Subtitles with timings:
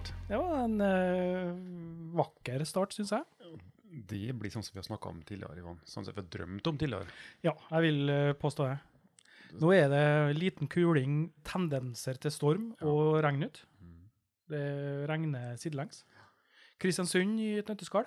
[0.00, 0.14] start.
[0.28, 3.24] det var en uh, vakker start, syns jeg.
[4.10, 5.80] Det blir sånn som vi har snakka om tidligere, Ivan.
[5.84, 7.06] Sånn som vi har drømt om tidligere.
[7.42, 8.76] Ja, jeg vil eh, påstå det.
[9.58, 12.86] Nå er det liten kuling, tendenser til storm Ja.
[12.86, 13.58] og regn ut.
[13.82, 14.04] Mm.
[14.52, 14.62] Det
[15.10, 16.04] regner sidelengs.
[16.78, 18.06] Kristiansund i et nøtteskall.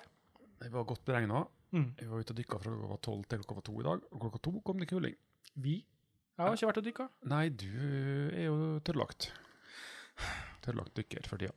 [0.64, 1.44] Det var godt beregna.
[1.76, 1.90] Mm.
[2.00, 4.54] Var ute og dykka fra klokka tolv til klokka to i dag, og klokka to
[4.64, 5.18] kom det kuling.
[5.60, 5.82] Vi.
[5.84, 7.08] Jeg har ikke vært og dykka.
[7.28, 7.68] Nei, du
[8.32, 8.56] er jo
[8.88, 9.28] tørrlagt.
[10.64, 11.52] Tørrlagt dykker for tida.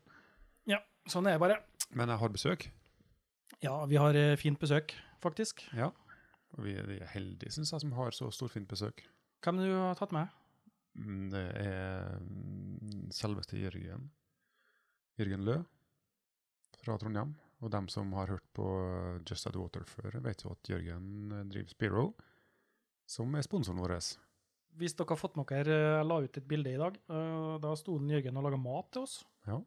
[1.07, 1.55] Sånn er det bare.
[1.95, 2.65] Men jeg har besøk,
[3.63, 4.91] Ja, vi har eh, fint besøk,
[5.23, 5.61] faktisk.
[5.73, 5.87] Ja.
[6.57, 9.05] og vi vi er heldige, syns jeg, som har så storfint besøk.
[9.41, 10.27] Hvem du har tatt med?
[10.99, 14.09] Mm, Det er mm, selveste Jørgen.
[15.17, 15.55] Jørgen Lø
[16.83, 17.35] fra Trondheim.
[17.61, 21.31] Og dem som har hørt på uh, Just Add Water før, vet jo at Jørgen
[21.31, 22.03] uh, driver Spiro,
[23.09, 23.95] som er sponsoren vår.
[24.77, 26.99] Hvis dere har fått med dere, eh, jeg la ut et bilde i dag.
[27.09, 29.23] eh, Da sto den Jørgen og laga mat til oss.
[29.47, 29.57] Ja.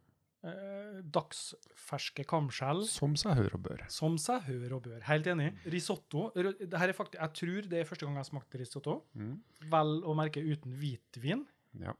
[0.42, 2.82] Eh, Dagsferske kamskjell.
[2.88, 3.82] Som seg hør og bør.
[3.92, 5.00] Som seg hør og bør.
[5.08, 5.50] Helt enig.
[5.72, 6.30] Risotto.
[6.34, 8.94] Det her er faktisk, jeg tror det er første gang jeg har smakt risotto.
[9.18, 9.34] Mm.
[9.74, 11.44] Vel å merke uten hvitvin.
[11.82, 11.92] Ja.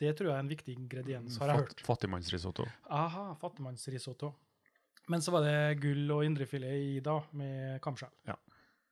[0.00, 1.84] Det tror jeg er en viktig ingrediens, har jeg Fatt, hørt.
[1.86, 2.64] fattigmannsrisotto.
[2.90, 4.32] Aha, fattigmannsrisotto.
[5.12, 8.10] Men så var det gull og indrefilet i, da, med kamskjell.
[8.26, 8.34] Ja.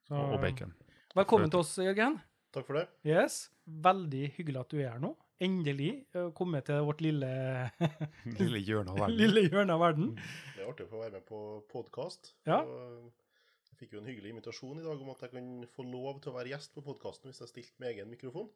[0.06, 0.74] Så, Og, og bacon.
[1.16, 2.20] Velkommen til oss, Jørgen.
[2.52, 2.84] Takk for det.
[3.08, 3.46] Yes.
[3.66, 5.14] Veldig hyggelig at du er her nå.
[5.42, 7.30] Endelig uh, kommet til vårt lille,
[8.40, 9.16] Lille hjørne av verden.
[9.18, 10.12] lille hjørne av verden.
[10.54, 11.40] Det er artig å få være med på
[11.72, 12.32] podkast.
[12.46, 12.60] Ja.
[12.62, 13.10] Jeg
[13.82, 16.36] fikk jo en hyggelig invitasjon i dag om at jeg kan få lov til å
[16.38, 18.48] være gjest på podkasten hvis jeg stilte med egen mikrofon.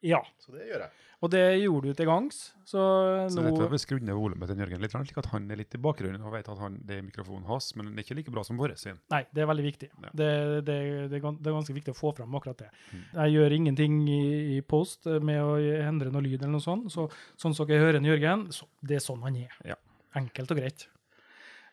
[0.00, 0.90] Ja, Så det gjør jeg.
[1.20, 2.36] og det gjorde du til gangs.
[2.64, 2.80] Så
[3.28, 5.80] Så nå vi skrudd ned volumet til Jørgen litt, slik at han er litt i
[5.82, 8.44] bakgrunnen og vet at han, det er mikrofonen hans, men det er ikke like bra
[8.46, 8.96] som vår sin.
[9.12, 9.90] Nei, det er veldig viktig.
[9.92, 10.12] Ja.
[10.14, 10.30] Det,
[10.64, 10.78] det,
[11.12, 12.70] det, er det er ganske viktig å få fram akkurat det.
[12.94, 13.04] Mm.
[13.12, 14.22] Jeg gjør ingenting i,
[14.56, 16.88] i post med å endre noe lyd eller noe sånt.
[16.94, 19.60] Så, sånn som dere hører en Jørgen, så, det er sånn han er.
[19.74, 19.76] Ja.
[20.16, 20.88] Enkelt og greit.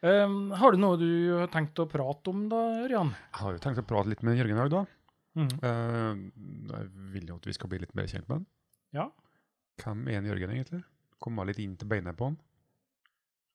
[0.05, 1.09] Um, har du noe du
[1.39, 3.13] har tenkt å prate om da, Ørjan?
[3.17, 4.83] Jeg har jo tenkt å prate litt med Jørgen i dag, da.
[5.37, 5.47] Mm.
[5.61, 8.45] Uh, jeg vil jo at vi skal bli litt mer kjent med han.
[8.97, 9.07] Ja.
[9.81, 10.83] Hvem er en Jørgen, egentlig?
[11.23, 12.37] Komme litt inn til beinet på han.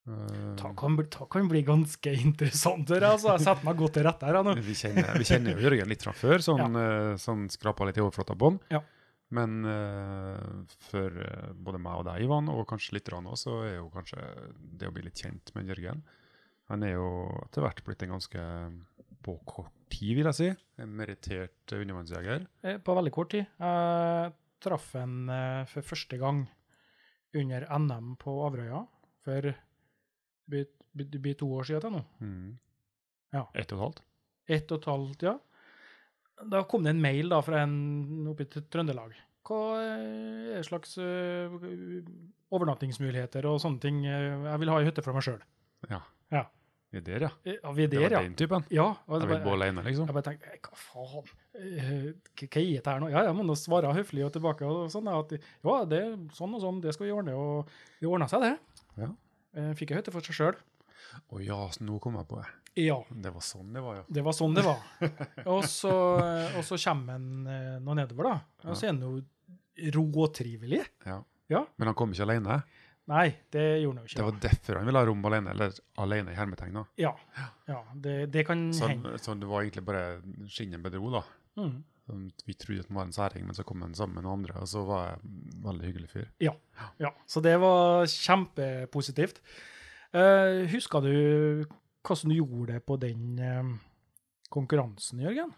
[0.03, 0.97] Uh, det kan,
[1.31, 2.91] kan bli ganske interessant.
[2.91, 3.37] her, Altså.
[3.37, 4.41] Jeg setter meg godt til rette her.
[4.43, 4.57] Nå.
[4.59, 8.03] vi, kjenner, vi kjenner jo Jørgen litt fra før, sånn, eh, sånn skrapa litt i
[8.03, 8.59] overflata han.
[8.75, 8.83] Ja.
[9.33, 13.79] Men uh, for eh, både meg og deg, Ivan, og kanskje litt òg, så er
[13.79, 14.27] jo kanskje
[14.59, 16.03] det å bli litt kjent med Jørgen
[16.71, 17.07] Han er jo
[17.45, 18.43] etter hvert blitt en ganske,
[19.23, 20.49] på kort tid, vil jeg si,
[20.83, 22.47] en merittert undervannsjeger.
[22.65, 23.45] Eh, På veldig kort tid.
[23.61, 26.45] Jeg traff en eh, for første gang
[27.39, 28.83] under NM på Averøya
[29.25, 29.47] for
[30.53, 32.03] det blir, to år siden til nå.
[32.21, 32.49] Mm.
[33.33, 33.47] Ja.
[33.57, 34.03] Ett og et halvt?
[34.53, 35.37] Ett og et halvt, ja.
[36.53, 39.15] Da kom det en mail da fra en oppe i Trøndelag.
[39.47, 40.97] Hva eh, er slags
[42.53, 44.03] overnattingsmuligheter og sånne ting?
[44.07, 45.41] Jeg vil ha i hytte for meg sjøl.
[45.91, 46.03] Ja.
[46.33, 46.47] Ja.
[46.93, 47.31] Vi er der, ja.
[47.49, 48.19] Ja, vi er Det var ja.
[48.21, 48.65] den typen.
[48.69, 50.07] Ja, Jeg vil bo alene, liksom.
[50.11, 53.09] Jeg bare tenkte, "Eh, hva faen, Eh, hva er dette her nå?
[53.11, 56.55] Ja, jeg må nå svare høflig og tilbake og sånn, at ja, det er sånn
[56.55, 57.67] og sånn, det skal vi ordne, og
[58.01, 58.59] det ordnet seg det.
[58.99, 59.09] Ja.
[59.55, 60.57] Eh, Fikk jeg høyte for seg selv.
[61.33, 62.49] Å ja, nå kom jeg på det.
[62.87, 64.03] Ja, Det var sånn det var, ja.
[64.11, 64.81] det var sånn det var.
[65.53, 65.93] og, så,
[66.57, 69.23] og så kommer han eh, nå nedover da, og så er han jo
[69.93, 70.85] råtrivelig.
[71.07, 71.23] ja.
[71.51, 71.67] Ja.
[71.77, 72.63] Men han kom ikke alene.
[73.11, 74.19] Nei, det gjorde han jo ikke.
[74.21, 75.73] Det var derfor han ville ha rom alene, eller
[76.05, 76.77] alene i hermetegn.
[76.79, 76.85] da.
[77.03, 77.11] Ja,
[77.67, 79.17] ja det, det kan Så, hende.
[79.19, 80.05] så det var egentlig bare
[80.47, 81.25] skinnet bedro, da.
[81.59, 81.81] Mm.
[82.07, 84.41] Sånn, Vi trodde at han var en særing, men så kom han sammen med noen
[84.41, 86.29] andre, og så var jeg en veldig hyggelig fyr.
[86.43, 89.43] Ja, så det var kjempepositivt.
[90.13, 91.13] Uh, husker du
[92.03, 93.75] hvordan du gjorde det på den uh,
[94.53, 95.53] konkurransen, Jørgen?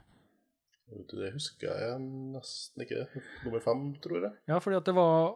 [1.10, 2.00] Det husker jeg
[2.34, 3.06] nesten ikke.
[3.44, 4.34] Nummer fem, tror jeg.
[4.46, 5.32] Ja, fordi at det var,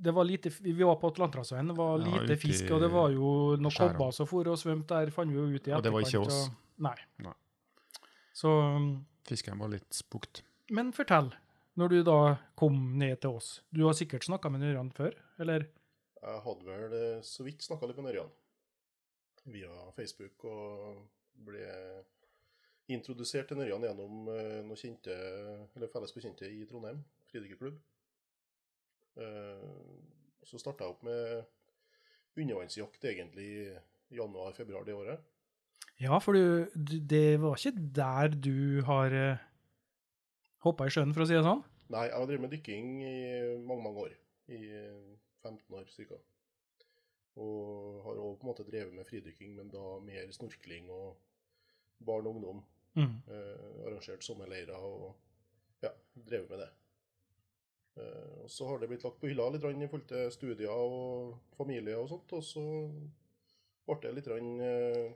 [0.00, 3.10] det var lite, Vi var på Atlanterhavsveien, det var Ja, lite fisk, og det var
[3.10, 5.92] jo noen kobber som for og svømte der, fant vi jo ut i Og det
[5.92, 6.48] var ikke oss.
[6.48, 6.96] og- Nei.
[7.18, 7.34] Nei.
[8.34, 10.42] Så, um, Fisken var litt spukt.
[10.70, 11.32] men fortell,
[11.76, 13.60] når du da kom ned til oss.
[13.72, 15.68] Du har sikkert snakka med Ørjan før, eller?
[16.22, 18.30] Jeg hadde vel eh, så vidt snakka litt med Ørjan
[19.46, 21.08] via Facebook, og
[21.44, 22.04] ble
[22.88, 25.14] introdusert til Ørjan gjennom eh, noen kjente,
[25.76, 27.78] eller felles bekjente i Trondheim, fridykkerklubb.
[29.16, 29.68] Eh,
[30.42, 31.44] Så starta jeg opp med
[32.36, 35.20] undervannsjakt egentlig i januar-februar det året.
[36.00, 39.44] Ja, for du, det var ikke der du har uh,
[40.66, 41.62] hoppa i sjøen, for å si det sånn?
[41.92, 43.16] Nei, jeg har drevet med dykking i
[43.62, 44.12] mange, mange år.
[44.50, 46.18] I eh, 15 år ca.
[47.42, 51.20] Og har òg på en måte drevet med fridykking, men da mer snorkling og
[52.04, 52.62] barn og ungdom.
[52.98, 53.14] Mm.
[53.32, 55.12] Eh, arrangert sommerleirer og
[55.84, 56.70] ja, drevet med det.
[58.00, 61.34] Eh, og så har det blitt lagt på hylla litt i forhold til studier og
[61.58, 62.32] familie og sånt.
[62.38, 62.62] Og så
[63.86, 65.12] ble det litt eh,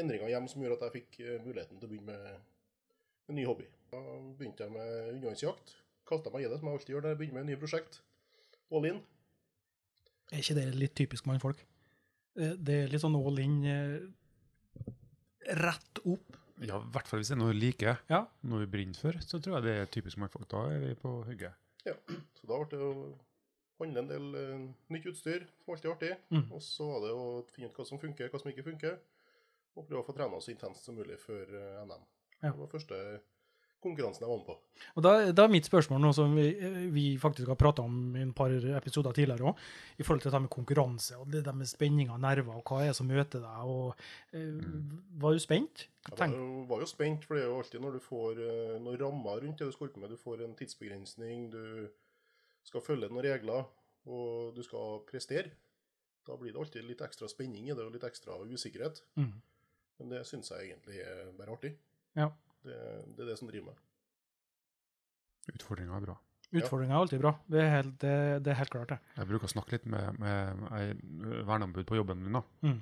[0.00, 3.44] endringer hjemme som gjorde at jeg fikk eh, muligheten til å begynne med en ny
[3.48, 3.66] hobby.
[3.92, 4.00] Da
[4.38, 5.74] begynte jeg med undervannsjakt.
[6.06, 8.00] Kalte meg i det, som jeg alltid gjør når jeg begynner med et nytt prosjekt.
[8.72, 9.02] All in.
[10.32, 11.60] Er ikke det litt typisk mannfolk?
[12.38, 13.60] Eh, Det er litt sånn all in,
[15.46, 16.40] rett opp.
[16.64, 18.22] Ja, i hvert fall hvis det er noe du liker, Ja.
[18.48, 20.48] noe vi brenner for, så tror jeg det er typisk mannfolk.
[20.48, 21.52] Da er vi på hugget.
[21.86, 21.94] Ja,
[22.34, 22.92] så da ble det å
[23.80, 26.12] handle en del uh, nytt utstyr, som alltid er artig.
[26.32, 26.46] Mm.
[26.56, 28.98] Og så var det å finne ut hva som funker, hva som ikke funker.
[29.76, 32.06] Og prøve å få trena så intenst som mulig før uh, NM.
[32.40, 32.50] Ja.
[32.50, 33.00] Det var første
[33.84, 34.56] konkurransen jeg var med på.
[34.96, 36.46] Og da, da er mitt spørsmål, noe som vi,
[36.92, 39.60] vi faktisk har prata om i en par episoder tidligere òg,
[39.98, 42.82] i forhold til dette med konkurranse og det der med spenning av nerver, og hva
[42.82, 43.94] er det som møter deg, og
[44.36, 44.66] eh,
[45.22, 45.86] Var du spent?
[46.06, 49.00] Jeg var var jo spent, for det er jo alltid når du får eh, noen
[49.00, 50.14] rammer rundt det du skal holde på med.
[50.14, 51.88] Du får en tidsbegrensning, du
[52.66, 53.66] skal følge noen regler,
[54.06, 55.50] og du skal prestere.
[56.26, 59.02] Da blir det alltid litt ekstra spenning i det, og litt ekstra usikkerhet.
[59.18, 59.32] mm,
[59.98, 61.76] Men det syns jeg egentlig er bare artig.
[62.18, 62.30] ja.
[62.66, 62.78] Det,
[63.16, 63.82] det er det som driver meg.
[65.54, 66.16] Utfordringa er bra.
[66.56, 67.32] Utfordringa er alltid bra.
[67.50, 68.12] Det er helt, det,
[68.46, 68.98] det er helt klart, det.
[69.18, 70.90] Jeg bruker å snakke litt med, med ei
[71.46, 72.38] verneombud på jobben min.
[72.38, 72.42] da.
[72.66, 72.80] Mm.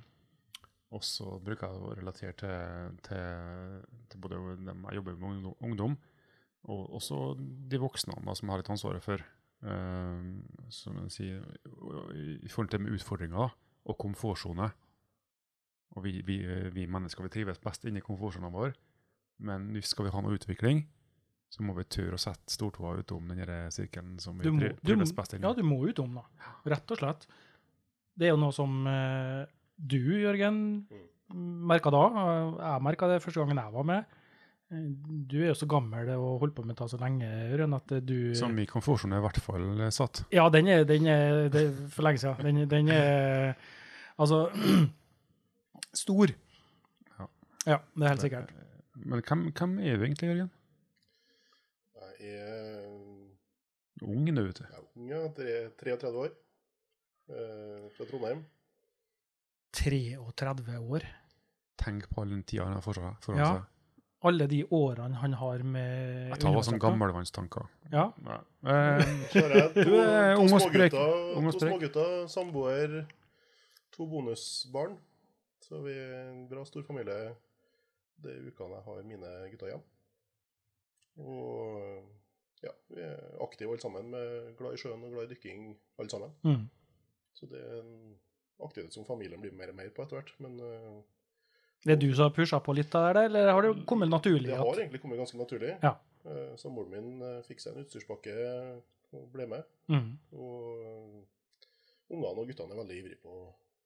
[0.95, 3.79] Og så bruker jeg å relatere til, til,
[4.13, 5.97] til både dem jeg jobber med ungdom-
[6.65, 7.17] og også
[7.69, 9.21] de voksne da, som har litt ansvaret for.
[9.65, 10.23] eh,
[10.73, 11.43] som jeg sier,
[12.17, 13.49] i i forhold til med utfordringer da,
[13.85, 14.71] og komfortsone.
[15.95, 16.39] Og vi, vi,
[16.73, 18.73] vi mennesker vi trives best inni komfortsonen vår,
[19.39, 20.85] men hvis skal vi ha noe utvikling,
[21.51, 25.13] så må vi tørre å sette stortåa utom den sirkelen som vi Du må, trives
[25.15, 25.47] best inni.
[25.47, 26.51] ja, du må utom, da.
[26.67, 27.27] Rett og slett.
[28.19, 29.45] Det er jo noe som eh,
[29.79, 30.59] du, Jørgen,
[31.35, 32.03] merka da.
[32.59, 34.05] Jeg merka det første gangen jeg var med.
[34.73, 34.89] Eh,
[35.31, 38.35] Du er jo så gammel og holdt på med det så lenge, Jørgen, at du
[38.39, 40.25] Som i komfortsonen er i hvert fall eh, satt.
[40.35, 41.65] Ja, den er, den er det
[41.95, 42.43] for lenge siden.
[42.51, 43.55] Den, den er
[44.19, 44.49] altså
[46.05, 46.35] stor.
[47.19, 47.29] Ja.
[47.67, 48.55] Ja, det er helt sikkert.
[48.95, 50.51] Men hvem, hvem er du egentlig, Jørgen?
[52.21, 52.85] Jeg er,
[54.05, 54.65] Ung nå, vet du.
[54.65, 55.21] er ung, ja.
[55.35, 56.33] tre- 33 år.
[57.29, 58.45] Eh, fra Trondheim.
[59.75, 61.07] 33 år.
[61.81, 63.39] Tenk på all den tida han har foran seg.
[63.41, 63.53] Ja.
[64.25, 66.83] Alle de årene han har med Jeg tar undervannsjakta.
[66.87, 67.67] gammelmannstanker.
[67.93, 68.07] Ja.
[68.25, 68.39] Ja.
[68.65, 69.03] Eh,
[69.35, 70.95] jeg to, Du er ung og sprek.
[70.95, 72.95] to smågutter, samboer,
[73.93, 74.97] to bonusbarn.
[75.65, 77.35] Så vi er en bra stor familie
[78.23, 79.91] de ukene jeg har mine gutter hjemme.
[81.25, 85.67] Og ja, vi er aktive alle sammen, med glad i sjøen og glad i dykking
[86.01, 86.33] alle sammen.
[86.47, 86.63] Mm.
[87.35, 88.15] Så det er en
[88.65, 90.33] aktivitet som familien blir mer og mer på etter hvert.
[90.43, 90.97] Men eh,
[91.85, 94.51] Det er du som har pusha på litt av det, eller har det kommet naturlig?
[94.51, 95.75] det har egentlig kommet ganske naturlig.
[95.83, 95.97] Ja.
[96.25, 98.37] Eh, Samboeren min eh, fikk seg en utstyrspakke
[99.15, 99.67] og ble med.
[99.93, 100.09] Mm.
[100.33, 103.35] Og ungene og guttene er veldig ivrige på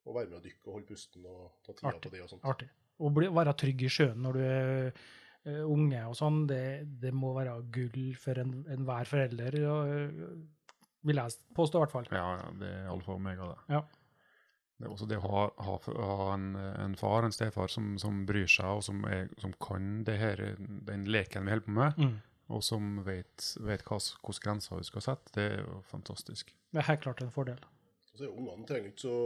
[0.09, 2.07] å være med og dykke og holde pusten og ta tida Artig.
[2.07, 2.45] på det og sånt.
[2.47, 2.69] Artig.
[2.99, 4.71] Å bli, være trygg i sjøen når du er
[5.45, 6.63] eh, unge og sånn, det,
[6.99, 10.33] det må være gull for en- enhver forelder, og, eh,
[11.07, 12.09] vil jeg påstå i hvert fall.
[12.11, 13.75] ja, ja, det er alfa og omega, det.
[13.77, 13.81] Ja.
[14.79, 18.25] Det er også det å ha, ha, ha en, en far, en stefar, som, som
[18.27, 20.43] bryr seg, og som, er, som kan det her,
[20.87, 22.13] den leken vi holder på med, Mm.
[22.49, 25.31] og som vet, vet hvilke grenser vi skal sette.
[25.35, 26.53] Det er jo fantastisk.
[26.71, 27.59] Det er helt klart en fordel.
[28.15, 29.17] Så er ungene trenger ikke så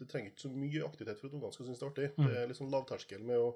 [0.00, 2.08] det trenger ikke så mye aktivitet for at ungene skal synes det er artig.
[2.16, 2.26] Mm.
[2.26, 3.50] Det er litt sånn lavterskel med å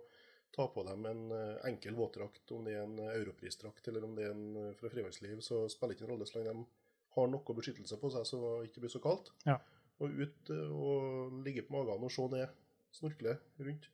[0.55, 4.29] ta på dem en eh, enkel våtdrakt, om det er en europrisdrakt eller om det
[4.29, 6.67] er en eh, fra frivannsliv, så spiller det ikke en rolle så lenge de
[7.17, 9.33] har noe beskyttelse på seg så det ikke blir så kaldt.
[9.49, 9.59] Ja.
[10.03, 12.55] Og ut eh, og ligge på magen og se ned,
[12.95, 13.91] snorkle rundt.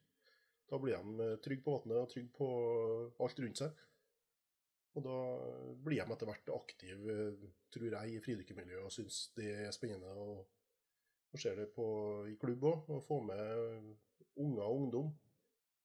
[0.70, 2.50] Da blir de eh, trygge på vannet og trygge på
[3.24, 3.86] alt rundt seg.
[4.98, 5.18] Og da
[5.84, 10.14] blir de etter hvert aktive, eh, tror jeg, i fridykkermiljøet og syns det er spennende.
[10.16, 10.46] og
[11.32, 11.86] og ser det på,
[12.30, 13.92] i klubb òg, og få med
[14.40, 15.12] unger og ungdom.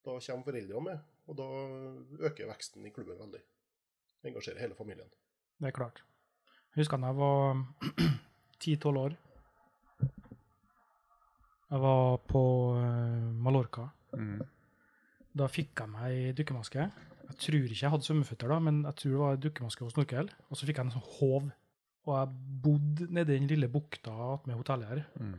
[0.06, 1.50] Da kommer foreldrene med, og da
[2.30, 3.42] øker veksten i klubben veldig.
[4.26, 5.10] Engasjerer hele familien.
[5.60, 6.04] Det er klart.
[6.74, 7.64] Jeg husker da jeg var
[8.64, 9.16] 10-12 år.
[11.72, 12.44] Jeg var på
[12.78, 13.90] eh, Mallorca.
[14.14, 14.42] Mm.
[15.36, 16.90] Da fikk jeg meg dukkemaske.
[17.26, 20.30] Jeg tror ikke jeg hadde svømmeføtter da, men jeg tror det var dukkemaske og snorkel.
[20.50, 21.50] Og så fikk jeg en sånn håv.
[22.06, 25.04] Og jeg bodde nede i den lille bukta med hotellet her.
[25.20, 25.36] Mm.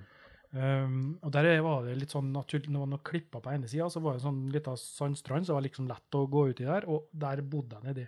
[0.56, 3.88] Um, og der var det litt sånn naturlig, det var noen klipper på ene sida,
[3.92, 6.64] så var det en sånn lita sandstrand, så det var liksom lett å gå uti
[6.64, 8.06] der, og der bodde jeg nedi.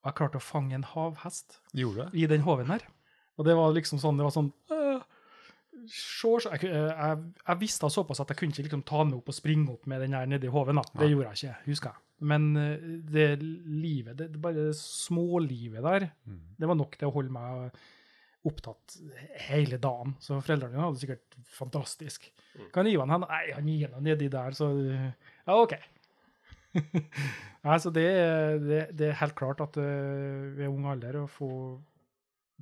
[0.00, 2.84] Og jeg klarte å fange en havhest Gjorde i den håven her.
[3.40, 5.00] Og det var liksom sånn, det var sånn øh,
[5.80, 9.72] jeg, jeg, jeg visste såpass at jeg kunne ikke liksom ta den opp og springe
[9.72, 10.82] opp med den her nedi håven.
[10.92, 12.09] Det gjorde jeg ikke, husker jeg.
[12.20, 16.40] Men eh, det livet, det, det bare smålivet der, Mm.
[16.60, 17.78] det var nok til å holde meg
[18.48, 18.94] opptatt
[19.50, 20.14] hele dagen.
[20.20, 22.30] Så foreldrene mine hadde det sikkert fantastisk.
[22.56, 22.68] Mm.
[22.72, 25.74] Kan Ivan han, Nei, han gir noe nedi der, så Ja, OK.
[27.66, 28.06] nei, så det,
[28.64, 31.48] det, det er helt klart at uh, ved ung alder å få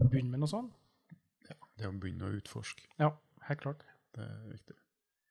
[0.01, 0.75] begynne med noe sånt.
[1.79, 3.13] Det å begynne å utforske, Ja,
[3.49, 3.85] helt klart.
[4.17, 4.75] det er viktig.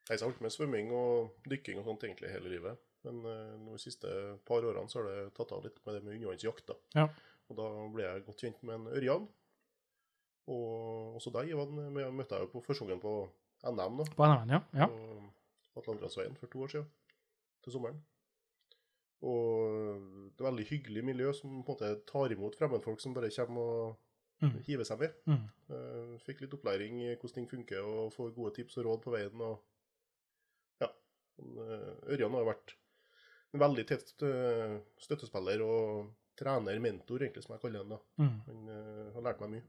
[0.07, 2.77] Jeg har holdt med svømming og dykking og sånt egentlig hele livet.
[3.07, 4.11] Men uh, de siste
[4.47, 6.75] par årene så har det tatt av litt med det med undervannsjakt.
[6.97, 7.07] Ja.
[7.47, 9.27] Og da ble jeg godt kjent med en ørjan.
[10.51, 11.73] Og også deg, Ivan,
[12.15, 13.13] møtte jeg jo på første på
[13.67, 14.61] NM da, På NM, ja.
[14.79, 14.87] ja.
[14.87, 16.87] på Atlanterhavsveien for to år siden,
[17.65, 17.97] til sommeren.
[19.27, 20.03] Og
[20.37, 23.71] det er veldig hyggelig miljø som på en måte tar imot fremmedfolk som bare kommer
[23.87, 23.95] og
[24.37, 24.59] Mm.
[24.67, 25.13] hiver seg med.
[25.25, 25.45] Mm.
[25.71, 29.13] Uh, Fikk litt opplæring i hvordan ting funker, og får gode tips og råd på
[29.15, 29.41] veien.
[29.41, 29.63] og
[30.81, 30.89] ja,
[31.39, 32.75] eh, Ørjan har vært
[33.55, 37.95] veldig tett eh, støttespiller og trener, mentor, egentlig, som jeg kaller han.
[37.95, 37.99] da.
[38.21, 38.33] Mm.
[38.47, 39.63] Han uh, har lært meg mye.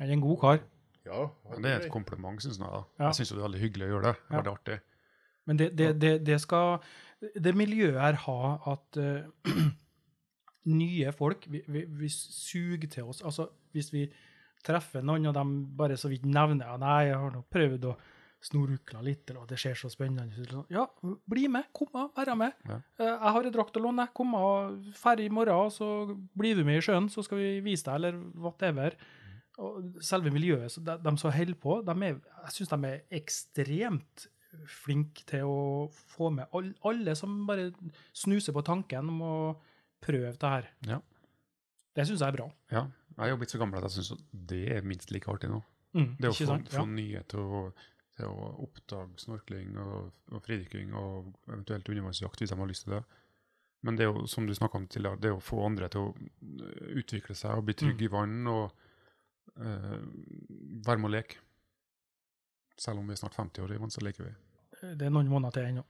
[0.00, 0.62] Han er en god kar.
[1.06, 2.66] Ja, Men det er et kompliment, syns jeg.
[2.66, 2.80] da.
[2.98, 3.10] Ja.
[3.10, 4.14] Jeg syns det er veldig hyggelig å gjøre det.
[4.18, 4.32] Ja.
[4.34, 4.78] Veldig artig.
[5.48, 6.82] Men det, det, det, det skal
[7.20, 8.40] det miljøet her ha
[8.74, 9.54] at uh,
[10.80, 13.22] nye folk vi, vi, vi suger til oss.
[13.22, 14.08] Altså, hvis vi
[14.66, 15.44] treffer noen, og de
[15.78, 17.94] bare så vidt nevner ja, nei, jeg har nå prøvd å
[18.40, 20.48] snorukle litt, eller det ser så spennende ut.
[20.50, 20.86] sånn, Ja,
[21.28, 21.66] bli med.
[21.76, 22.52] Kom av, være med.
[22.66, 22.78] Ja.
[22.98, 24.08] Eh, Jeg har en drakt å låne.
[24.16, 27.84] Kom av, ferdig i morgen, så blir du med i sjøen, så skal vi vise
[27.84, 28.96] deg, eller whatever.
[29.58, 33.02] Og selve miljøet, så de, de som holder på, de er, jeg syns de er
[33.20, 34.26] ekstremt
[34.66, 35.58] flinke til å
[36.16, 37.68] få med all, alle som bare
[38.16, 39.34] snuser på tanken om å
[40.02, 40.70] prøve det her.
[40.88, 41.00] Ja.
[41.94, 42.48] Det syns jeg er bra.
[42.72, 42.86] ja.
[43.20, 45.58] Jeg er jo blitt så gammel at jeg syns det er minst like artig nå.
[45.92, 47.60] Mm, Det å få, få nye til å,
[48.20, 52.96] til å oppdage snorkling og, og fridykking og eventuelt undervannsjakt hvis de har lyst til
[52.98, 53.02] det.
[53.86, 56.12] Men det er jo, som du om tidligere, det er å få andre til å
[56.12, 57.80] øh, utvikle seg og bli Mm.
[57.80, 58.66] trygge i vann og
[59.56, 60.02] uh,
[60.84, 61.40] være med og leke.
[62.76, 64.34] Selv om vi er snart 50 år, i vann, så leker vi.
[64.96, 65.84] Det er noen måneder til ennå.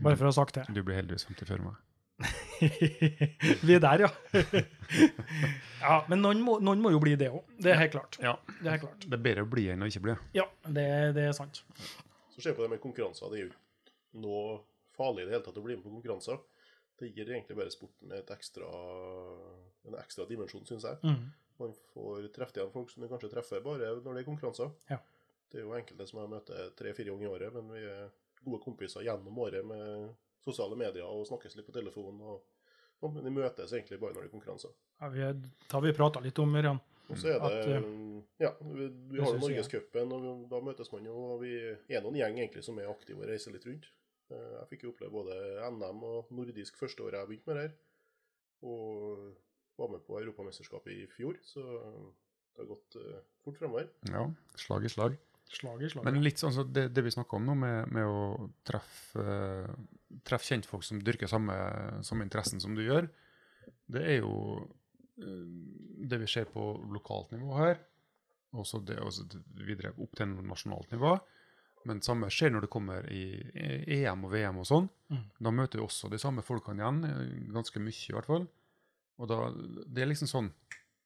[0.00, 0.66] Bare for å ha sagt det.
[0.72, 1.80] Du blir heldigvis 50 før meg.
[3.66, 4.10] Vi er der, ja.
[5.84, 7.42] ja, men noen må, noen må jo bli det òg.
[7.60, 8.18] Det er helt klart.
[8.22, 8.36] Ja.
[8.60, 9.06] Det er klart.
[9.06, 10.16] Det er bedre å bli enn å ikke bli.
[10.36, 10.86] Ja, det,
[11.16, 11.62] det er sant.
[12.34, 13.32] Så ser vi på det med konkurranser.
[13.32, 14.60] Det er jo noe
[14.96, 16.40] farlig i det hele tatt å bli med på konkurranser.
[17.00, 18.68] Det gir egentlig bare sporten et ekstra,
[19.88, 21.00] en ekstra dimensjon, syns jeg.
[21.06, 21.30] Mm.
[21.60, 24.72] Man får treffe igjen folk som du kanskje treffer bare når det er konkurranser.
[24.90, 25.00] Ja.
[25.50, 28.10] Det er jo enkelte som jeg møter tre-fire ganger i året, men vi er
[28.44, 30.12] gode kompiser gjennom året med
[30.44, 32.20] sosiale medier og snakkes litt på telefon.
[32.20, 32.42] og,
[33.02, 34.72] og men Vi møtes egentlig bare når det er konkurranser.
[35.00, 36.80] Ja, vi, er- det har vi prata litt om, Ørjan.
[37.10, 37.86] Og så er det At, eh,
[38.44, 39.38] Ja, vi, vi har.
[39.40, 41.14] Norgescupen, og vi, da møtes man jo.
[41.34, 41.54] og Vi
[41.96, 43.88] er noen gjeng egentlig som er aktive og reiser litt rundt.
[44.30, 45.38] Eh, Jeg fikk jo oppleve både
[45.70, 47.74] NM og nordisk første året jeg begynte med det her.
[48.62, 49.34] Og
[49.80, 53.88] var med på Europamesterskapet i fjor, så det har gått eh, fort fremover.
[54.12, 54.26] Ja,
[54.60, 55.16] slag i slag.
[55.50, 56.06] Slag i slag.
[56.06, 60.20] Men litt sånn så det, det vi snakker om nå, med, med å treffe, uh,
[60.26, 61.56] treffe kjentfolk som dyrker samme,
[62.06, 63.08] samme interessen som du gjør,
[63.90, 65.48] det er jo uh,
[66.06, 67.82] det vi ser på lokalt nivå her,
[68.54, 71.16] og så videre opp til nasjonalt nivå.
[71.88, 73.24] Men det samme skjer når det kommer i,
[73.56, 74.88] i EM og VM og sånn.
[75.12, 75.22] Mm.
[75.40, 78.44] Da møter vi også de samme folkene igjen, eh, ganske mye i hvert fall.
[79.20, 79.38] Og da,
[79.86, 80.50] det er liksom sånn,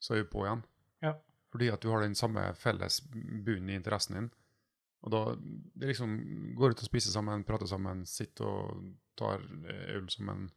[0.03, 0.65] så er vi på igjen.
[1.05, 1.15] Ja.
[1.55, 4.29] Fordi at du har den samme felles bunnen i interessen din.
[5.05, 6.17] Og da det liksom
[6.59, 8.85] går ut og spiser sammen, prater sammen, sitter og
[9.21, 10.49] tar eh, øl sammen,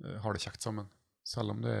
[0.00, 0.88] eh, har det kjekt sammen.
[1.22, 1.76] Selv om det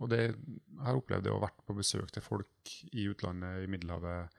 [0.00, 3.68] Og det, jeg har opplevd det å vært på besøk til folk i utlandet, i
[3.68, 4.30] Middelhavet,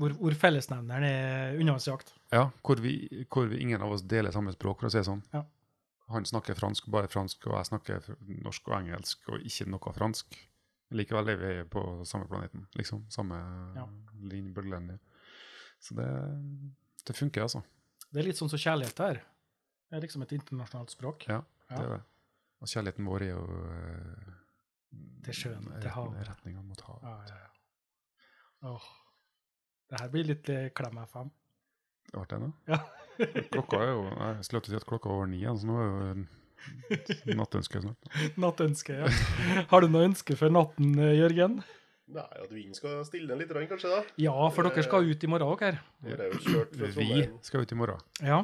[0.00, 2.14] Hvor, hvor fellesnevneren er undervannsjakt.
[2.32, 5.08] ja, hvor, vi, hvor vi ingen av oss deler samme språk, for å si det
[5.10, 5.24] sånn.
[5.34, 5.42] Ja.
[6.08, 8.06] Han snakker fransk, bare fransk, og jeg snakker
[8.46, 10.38] norsk og engelsk, og ikke noe fransk.
[10.90, 13.04] Likevel er vi på samme planeten, liksom.
[13.14, 13.36] Samme
[13.76, 13.84] Ja.
[14.20, 14.98] linje, bølgelinje.
[15.80, 16.06] Så det,
[17.06, 17.62] det funker, altså.
[18.10, 19.20] Det er litt sånn som kjærlighet her.
[19.90, 21.28] Det er liksom et internasjonalt språk.
[21.28, 21.76] Ja, Ja.
[21.76, 22.00] det er det.
[22.60, 24.32] Og kjærligheten vår er jo eh,
[25.24, 26.26] Til sjøen, til havet.
[26.28, 27.02] Retninga mot havet.
[27.02, 28.70] Ja, ja, ja.
[28.72, 28.88] Åh.
[29.90, 31.30] Det her blir litt eh, Klem FM.
[32.10, 32.50] Ble det nå?
[32.66, 32.80] Ja.
[33.52, 35.74] Klokka er jo Jeg skulle til å si at klokka var over ni, altså nå
[35.78, 36.26] er jo
[37.40, 38.10] nattønske snart.
[38.40, 39.10] Nattønske, ja.
[39.70, 41.60] Har du noe ønske for natten, eh, Jørgen?
[42.10, 44.00] Nei, at vinden skal stilne litt, kanskje, da.
[44.18, 45.62] Ja, for dere skal ut i morgen, òg.
[46.02, 48.02] Vi skal ut i morgen.
[48.24, 48.42] Ja.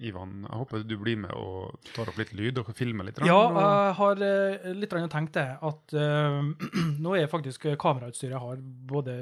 [0.00, 3.18] Ivan, jeg håper du blir med og tar opp litt lyd og filmer litt.
[3.26, 6.38] Ja, jeg har eh, litt tenkt det, at uh,
[7.04, 9.18] nå er faktisk kamerautstyret jeg har både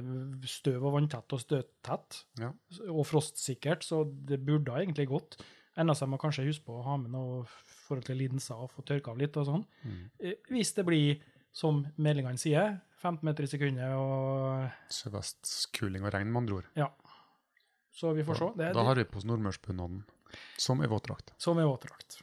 [0.48, 2.52] støv- og vanntett og støttett, Ja.
[2.86, 5.40] og frostsikkert, så det burde ha egentlig gått.
[5.80, 7.42] Eneste jeg må kanskje huske på å ha med noe
[7.90, 9.66] forhold til lidelser og få tørka av litt og sånn.
[9.84, 10.00] Mm.
[10.20, 11.20] Eh, Hvis det blir,
[11.52, 16.68] som meldingene sier, 15 meter i sekundet og Sørvestkuling og regn, med andre ord.
[16.78, 16.88] Ja.
[17.92, 18.48] Så vi får se.
[18.56, 20.04] Det er Da har vi på oss nordmørsbunaden,
[20.56, 21.32] som er våtdrakt.
[21.38, 22.20] som er våtdrakt.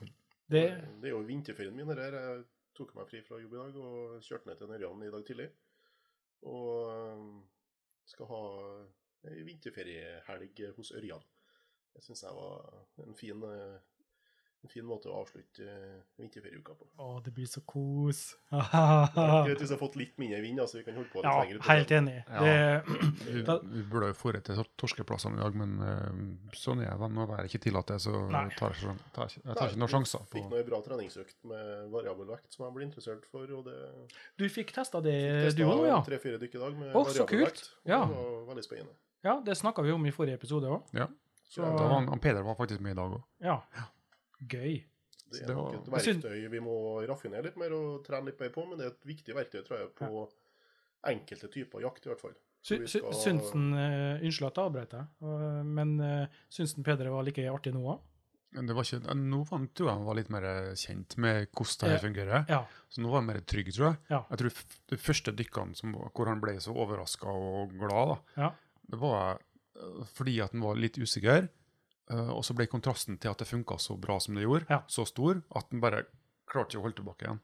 [0.48, 0.64] Det,
[1.02, 1.88] Det er jo vinterferien min.
[1.88, 2.14] her.
[2.14, 2.46] Jeg
[2.78, 5.50] tok meg fri fra jobb i dag og kjørte ned til Nørjan i dag tidlig.
[6.44, 7.44] Og eh,
[8.06, 8.42] skal ha
[9.28, 11.24] ei vinterferiehelg hos Ørjan.
[11.94, 13.80] Det syns jeg var en fin, eh,
[14.66, 16.88] en fin måte å avslutte eh, vinterferieuka på.
[16.98, 18.36] å, det blir så kos.
[18.52, 21.22] Det er greit hvis jeg har fått litt mindre vind, så vi kan holde på
[21.22, 21.62] litt Ja, lenger.
[21.68, 22.16] helt enig.
[22.28, 22.42] Ja.
[22.42, 22.98] Det,
[23.28, 27.10] Vi, Da- vi burde jo dratt til torskeplassene i dag, men eh, sånn er det.
[27.14, 28.44] Nå er det ikke tillatt det, så Nei.
[28.50, 30.26] jeg tar, ikke- tar, jeg tar Nei, ikke noen sjanser.
[30.28, 33.46] På Fikk noe bra treningsøkt med variabel vekt som jeg ble interessert for.
[33.60, 33.78] og det
[34.38, 36.02] du fikk testa det, du òg, ja?
[36.06, 37.70] Tre-fire dykk i dag med oh, variabel vekt.
[37.86, 38.02] Ja.
[38.06, 38.94] Det var veldig spennende.
[39.24, 40.84] Ja, det snakka vi om i forrige episode òg.
[40.94, 41.08] Ja.
[41.48, 43.24] Så Da var han, han Peder var faktisk med i dag òg.
[43.40, 43.62] ja.
[44.48, 44.84] Gøy.
[45.32, 46.75] Det er det nok var- et verktøy vi må
[47.08, 49.79] raffinere litt mer og trene litt mer på, men det er et viktig verktøy, tror
[49.79, 50.27] jeg, på
[51.08, 52.36] enkelte typer jakt, i hvert fall.
[52.67, 57.10] Sy, skal- syns den uh, Unnskyld at jeg avbrøt deg, men uh, syns den Peder
[57.13, 58.00] var like artig nå òg?
[58.58, 60.46] Det var ikke, nå var han, tror jeg han var litt mer
[60.79, 62.46] kjent med hvordan det fungerer.
[62.50, 62.62] Ja.
[62.89, 63.98] Så nå var han mer trygg, tror jeg.
[64.10, 64.22] Ja.
[64.32, 64.53] Jeg tror
[64.88, 68.50] De første dykkene som, hvor han ble så overraska og glad, da, Ja.
[68.89, 69.39] det var
[69.75, 71.50] eh, fordi at han var litt usikker.
[72.10, 74.82] Eh, og så ble kontrasten til at det funka så bra som det gjorde, Ja.
[74.88, 76.06] så stor at den bare
[76.50, 77.40] klarte ikke å holde tilbake igjen.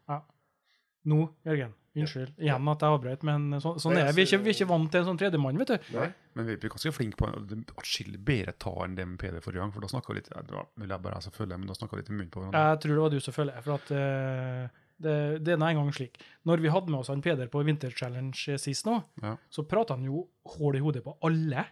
[1.06, 1.74] Nå, Jørgen.
[1.94, 4.16] Unnskyld igjen at jeg avbrøt, men så, sånn er det.
[4.16, 5.78] Vi er altså- ikke, vi er ikke vant til en sånn tredjemann, vet du.
[6.00, 6.08] Nei.
[6.34, 7.58] Men vi blir ganske flinke på det.
[7.78, 9.72] Atskillig bedre ta enn det med Peder forrige gang.
[9.72, 11.74] For da snakka vi litt det var mulig jeg bare jeg som føler, men da
[11.74, 12.64] snakka vi litt i munnen på hverandre.
[12.72, 14.68] Jeg tror det var du som følger, for at uh,
[15.04, 16.18] det, det er nå en gang slik.
[16.48, 19.36] Når vi hadde med oss han Peder på Winter Challenge sist nå, Ja.
[19.52, 21.68] så prata han jo hål i hodet på alle.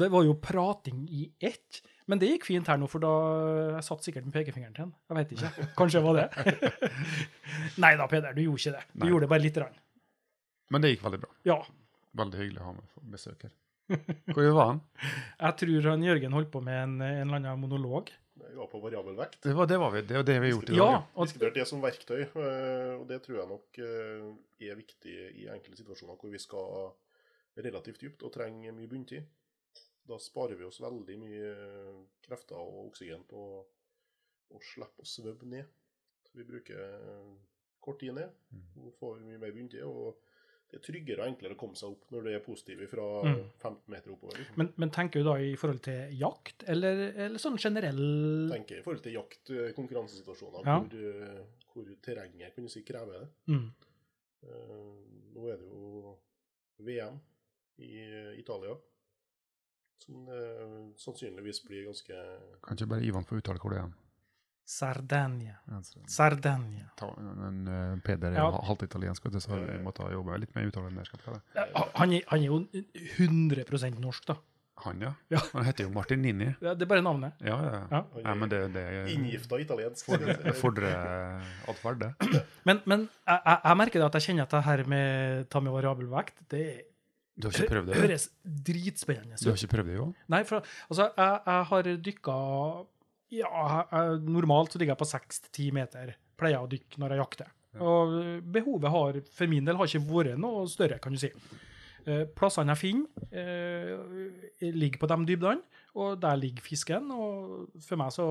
[0.00, 1.82] Det var jo prating i ett.
[2.10, 3.10] Men det gikk fint her nå, for da
[3.76, 4.94] jeg satt sikkert med pekefingeren til han.
[5.10, 5.66] Jeg vet ikke.
[5.78, 6.94] Kanskje det var det.
[7.84, 8.84] Nei da, Peder, du gjorde ikke det.
[8.94, 9.10] Du Nei.
[9.12, 9.76] gjorde det bare lite grann.
[10.74, 11.30] Men det gikk veldig bra.
[11.46, 11.58] Ja.
[12.20, 13.54] Veldig hyggelig å ha med besøk her.
[14.30, 14.82] Hvor var han?
[15.44, 18.10] Jeg tror han Jørgen holdt på med en, en eller annen monolog.
[18.40, 19.42] Vi var på variabel vekt.
[19.44, 20.94] Det var det, var vi, det, var det vi gjorde i dag.
[20.94, 24.30] Ja, og Diskutert det som verktøy, eh, og det tror jeg nok eh,
[24.66, 26.90] er viktig i enkelte situasjoner hvor vi skal
[27.60, 29.28] relativt dypt og trenger mye bunntid.
[30.10, 31.50] Da sparer vi oss veldig mye
[32.24, 33.44] krefter og oksygen på
[34.50, 35.68] å slippe å svømme ned.
[36.26, 37.28] Så vi bruker eh,
[37.82, 38.32] kort tid ned
[38.80, 39.84] og får mye mer bunntid.
[39.86, 40.18] og
[40.70, 43.40] det er tryggere og enklere å komme seg opp når det er positiv fra Mm.
[43.58, 44.36] 15 meter oppover.
[44.38, 44.54] Liksom.
[44.60, 47.98] men, men tenker du da i forhold til jakt, eller, eller sånn generell
[48.52, 50.76] tenker i forhold til jakt, eh, konkurransesituasjoner Ja.
[50.78, 51.40] hvor, eh,
[51.72, 53.28] hvor terrenget kan du si krever det.
[53.50, 53.66] mm.
[54.46, 54.94] Eh,
[55.34, 56.14] nå er det jo
[56.86, 57.18] VM
[57.82, 58.76] i eh, Italia,
[60.06, 62.14] som eh, sannsynligvis blir ganske
[62.66, 63.90] Kan ikke bare Ivan få uttale hvor det er?
[64.70, 65.56] Sardinia.
[66.06, 66.90] Sardinia.
[66.96, 68.50] ta, men eh, Peder er Ja.
[68.68, 71.10] halvt italiensk, så vi måtte jobbe litt med uttalen der.
[71.10, 71.66] jeg.
[71.96, 72.60] Han er, han er jo
[73.18, 74.36] 100% norsk, da.
[74.84, 75.10] Han, ja.
[75.28, 75.40] Ja.
[75.52, 76.54] Han heter jo Martinini.
[76.62, 77.34] Ja, det er bare navnet.
[77.44, 77.80] Ja, ja.
[77.90, 78.04] Ja.
[78.22, 78.34] ja.
[78.34, 80.06] men det, det er inngifta italiensk.
[80.06, 82.44] fordrer fordrer atferd, det.
[82.64, 85.60] Men, men jeg, jeg, jeg merker det at jeg kjenner at det her med ta
[85.60, 86.64] med variabel vekt, det
[87.40, 88.00] Du har ikke prøvd det?
[88.00, 88.26] høres
[88.68, 90.08] dritspennende Du har ikke prøvd det, jo?
[90.32, 92.36] Nei, for altså, jeg, jeg har dykka
[93.34, 96.14] Ja, jeg, normalt så ligger jeg på 6-10 meter.
[96.40, 97.56] Pleier jeg å dykke når jeg jakter.
[97.78, 98.14] Og
[98.50, 101.30] behovet har for min del har ikke vært noe større, kan du si.
[102.08, 105.62] Eh, Plassene jeg finner, eh, ligger på de dybdene,
[105.94, 107.10] og der ligger fisken.
[107.14, 108.26] Og for meg så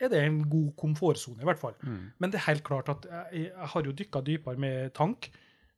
[0.00, 1.76] er det en god komfortsone, i hvert fall.
[1.82, 2.12] Mm.
[2.18, 5.30] Men det er helt klart at jeg, jeg har jo dykka dypere med tank,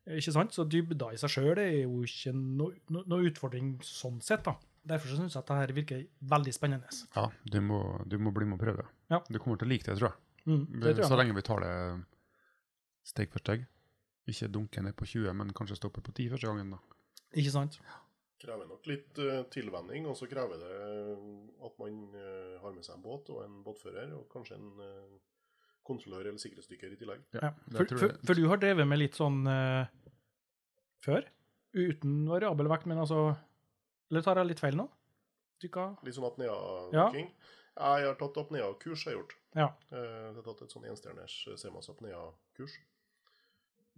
[0.06, 0.54] ikke sant?
[0.54, 4.44] så dybda i seg sjøl er jo ikke noe no, no utfordring sånn sett.
[4.48, 4.56] da.
[4.92, 6.90] Derfor syns jeg at dette virker veldig spennende.
[7.14, 8.88] Ja, du må, du må bli med og prøve det.
[9.14, 9.20] Ja.
[9.28, 10.18] Du kommer til å like det, tror jeg.
[10.50, 11.74] Mm, det tror Så lenge vi tar det
[13.06, 13.68] steg for steg.
[14.30, 16.74] Ikke dunke ned på 20, men kanskje stoppe på 10 første gangen.
[16.74, 16.82] da.
[17.38, 17.78] Ikke sant?
[18.42, 20.78] krever nok litt uh, tilvenning, og så krever det
[21.62, 25.12] at man uh, har med seg en båt og en båtfører, og kanskje en eh,
[25.86, 27.22] kontrollør eller sikkerhetsdykker i tillegg.
[27.34, 27.50] Ja.
[27.74, 29.86] For, for, for du har drevet med litt sånn uh,
[31.02, 31.26] før?
[31.74, 33.30] Uten variabel vekt, men altså
[34.10, 34.84] Eller tar jeg litt feil nå?
[35.62, 37.28] Dykka Litt sånn apnea-dykking.
[37.72, 39.34] Jeg har tatt apnea-kurs, har jeg gjort.
[39.56, 39.68] Ja.
[39.88, 42.74] Uh, Jeg har tatt et sånn enstjerners Semas apnea-kurs.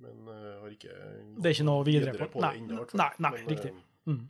[0.04, 0.94] Men uh, har ikke
[1.38, 3.30] Det er ikke noe videre videre på på det Nei, ennå, i hvert nei, nei,
[3.36, 3.74] Men, riktig.
[3.74, 4.24] eh, Mm.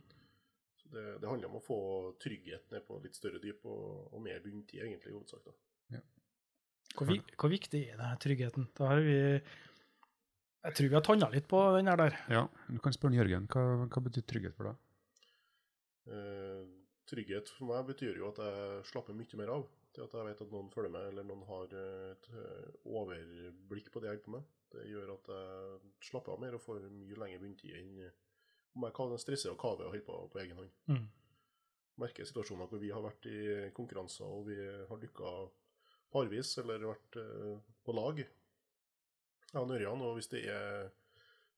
[0.93, 1.77] det, det handler om å få
[2.23, 5.41] trygghet ned på litt større dyp, og, og mer bunntid, egentlig, i hovedsak.
[5.43, 5.51] da.
[6.95, 8.69] Hvor, vi, hvor viktig er denne tryggheten?
[8.77, 12.17] Da har vi Jeg tror vi har tanna litt på den her der.
[12.31, 13.47] Ja, Du kan spørre Jørgen.
[13.51, 14.81] Hva, hva betyr trygghet for deg?
[16.05, 16.65] Uh,
[17.09, 19.67] trygghet for meg betyr jo at jeg slapper mye mer av.
[19.95, 24.01] Til at jeg vet at noen følger med, eller noen har et eh, overblikk på
[24.03, 27.19] det jeg holder på med, det gjør at jeg slapper av mer og får mye
[27.21, 28.01] lengre bunntid enn
[28.75, 30.73] om jeg stresser stresse og kave og holder på på egen hånd.
[30.91, 31.05] Mm.
[32.03, 33.37] Merker situasjoner hvor vi har vært i
[33.77, 35.31] konkurranser og vi har dykka
[36.13, 38.19] parvis eller vært eh, på lag.
[38.19, 40.89] Jeg og Ørjan, og hvis det er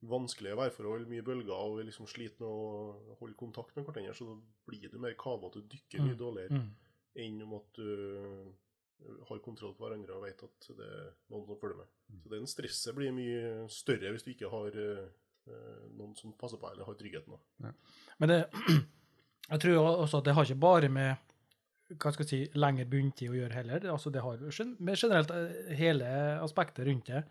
[0.08, 4.28] vanskelige værforhold, mye bølger, og vi liksom sliter med å holde kontakt med hverandre, så
[4.70, 6.20] blir du mer kavete og dykker mye Mm.
[6.20, 6.68] dårligere Mm.
[7.16, 11.46] enn om at du eh, har kontroll på hverandre og vet at det er noen
[11.48, 11.88] som følger med.
[12.24, 15.10] Så den stresset blir mye større hvis du ikke har eh,
[15.98, 17.38] noen som passer på eller har tryggheten.
[17.64, 17.72] Ja.
[18.20, 18.40] Men det,
[19.52, 21.16] jeg tror også at det har ikke bare med
[21.96, 23.86] hva skal jeg si, lengre bunntid å gjøre heller.
[23.94, 24.42] Altså det har
[24.80, 26.08] med generelt eh, hele
[26.44, 27.22] aspektet rundt det.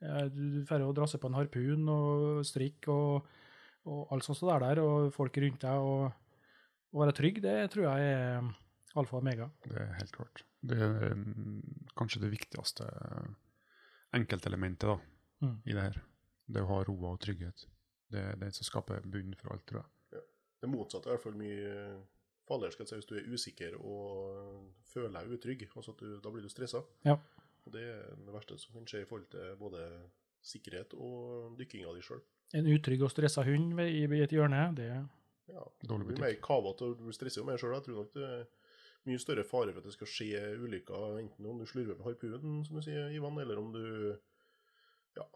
[0.00, 3.26] Eh, Du får jo drasse på en harpun og strikk og,
[3.84, 5.76] og alt sånt der, der, og folk rundt deg.
[5.76, 8.52] og Å være trygg, det tror jeg er
[8.96, 9.50] alfa og omega.
[9.66, 10.44] Det er helt klart.
[10.66, 11.60] Det er mm,
[11.98, 12.86] kanskje det viktigste
[14.16, 14.98] enkeltelementet da,
[15.42, 15.58] Mm.
[15.68, 15.96] i det her.
[16.48, 17.66] Det å ha roa og trygghet.
[18.08, 20.22] Det er det som skaper bunn for alt, tror jeg.
[20.62, 21.72] Det motsatte er i hvert fall mye
[22.46, 25.66] farligere skal jeg si, hvis du er usikker og føler deg utrygg.
[25.76, 26.82] Altså at du, da blir du stressa.
[27.06, 27.16] Ja.
[27.66, 29.82] Og det er det verste som kan skje i forhold til både
[30.46, 32.20] sikkerhet og dykkinga di sjøl.
[32.54, 35.06] En utrygg og stressa hund i et hjørne, det er
[35.50, 36.22] Ja, Dårlig du blir butikk.
[36.24, 37.74] mer kavete og du stresser jo mer sjøl.
[37.74, 38.46] Jeg tror nok det er
[39.06, 42.64] mye større fare for at det skal skje ulykker, enten om du slurver med harpunen,
[42.66, 43.84] som du sier, Ivan, eller om du
[45.16, 45.26] ja,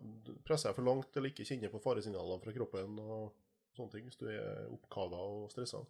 [0.46, 3.30] presser deg for langt eller ikke kjenner på faresignalene fra kroppen og
[3.78, 5.84] sånne ting, hvis du er oppkava og stressa.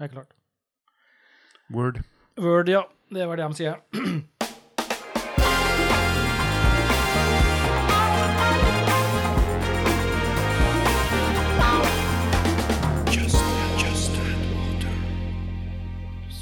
[0.00, 0.34] Helt klart.
[1.68, 2.02] Word.
[2.36, 2.88] Word, ja.
[3.08, 3.80] Det var det de sier.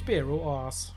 [0.03, 0.91] Sparrow AS.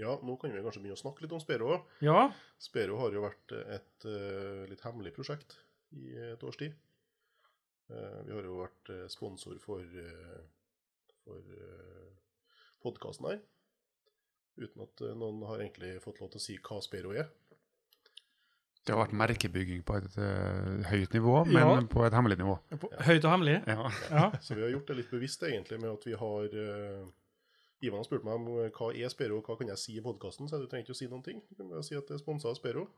[0.00, 1.74] Ja, nå kan vi kanskje begynne å snakke litt om Spero.
[1.74, 2.06] også.
[2.06, 5.58] Ja, Spero har jo vært et uh, litt hemmelig prosjekt
[5.98, 6.76] i et års tid.
[7.90, 10.38] Uh, vi har jo vært eh, sponsor for, uh,
[11.30, 13.40] for podkasten her.
[14.60, 17.30] Uten at eh, noen har egentlig fått lov til å si hva Spero er.
[18.80, 21.72] Det har vært merkebygging på et uh, høyt nivå, men Ja.
[21.92, 22.54] på et hemmelig nivå.
[22.80, 23.58] på- høyt og hemmelig.
[23.68, 23.90] Ja.
[24.10, 24.22] Ja.
[24.44, 27.10] Så vi har gjort det litt bevisst egentlig med at vi har uh,
[27.84, 30.02] Ivan har spurt meg om eh, hva er Spero, og hva kan jeg si i
[30.04, 31.38] podkasten, så du trenger ikke å si noen ting.
[31.48, 32.88] Du kan bare si at det er sponsa av Spero.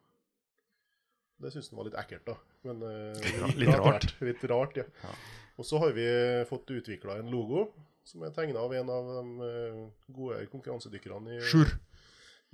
[1.43, 2.35] Det syns han var litt ekkelt, da.
[2.67, 3.87] Men uh, Litt litt rart.
[4.07, 4.17] rart.
[4.27, 4.87] Litt rart, ja.
[5.03, 5.13] Ja.
[5.59, 6.07] Og så har vi
[6.49, 7.67] fått utvikla en logo
[8.05, 9.79] som er tegna av en av de eh,
[10.15, 11.71] gode konkurransedykkerne i, Sjur.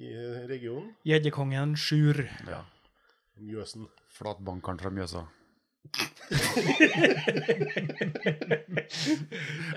[0.02, 0.12] i
[0.50, 0.92] regionen.
[1.08, 2.24] Gjeddekongen Sjur.
[2.48, 2.62] Ja.
[3.38, 3.88] Mjøsen.
[4.18, 5.26] Flatbankeren fra Mjøsa.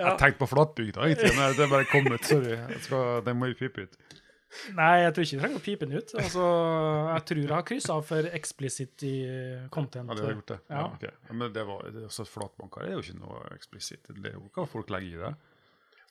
[0.01, 2.25] Jeg tenkte på flatbygda, egentlig, men det er bare kommet.
[2.27, 2.55] Sorry.
[2.57, 3.93] Jeg skal, det må vi pipe ut.
[4.75, 6.09] Nei, jeg tror ikke vi trenger å pipe den ut.
[6.19, 6.45] Altså,
[7.07, 9.13] jeg tror jeg har kryssa av for eksplisitt i
[9.71, 10.11] content.
[10.11, 10.59] Ja, det har gjort det.
[10.65, 10.75] Ja.
[10.81, 10.83] Ja.
[10.97, 11.13] okay.
[11.31, 14.11] Men det var, det, altså, flatbanker er jo ikke noe eksplisitt.
[14.11, 15.31] Det er jo hva folk legger i det.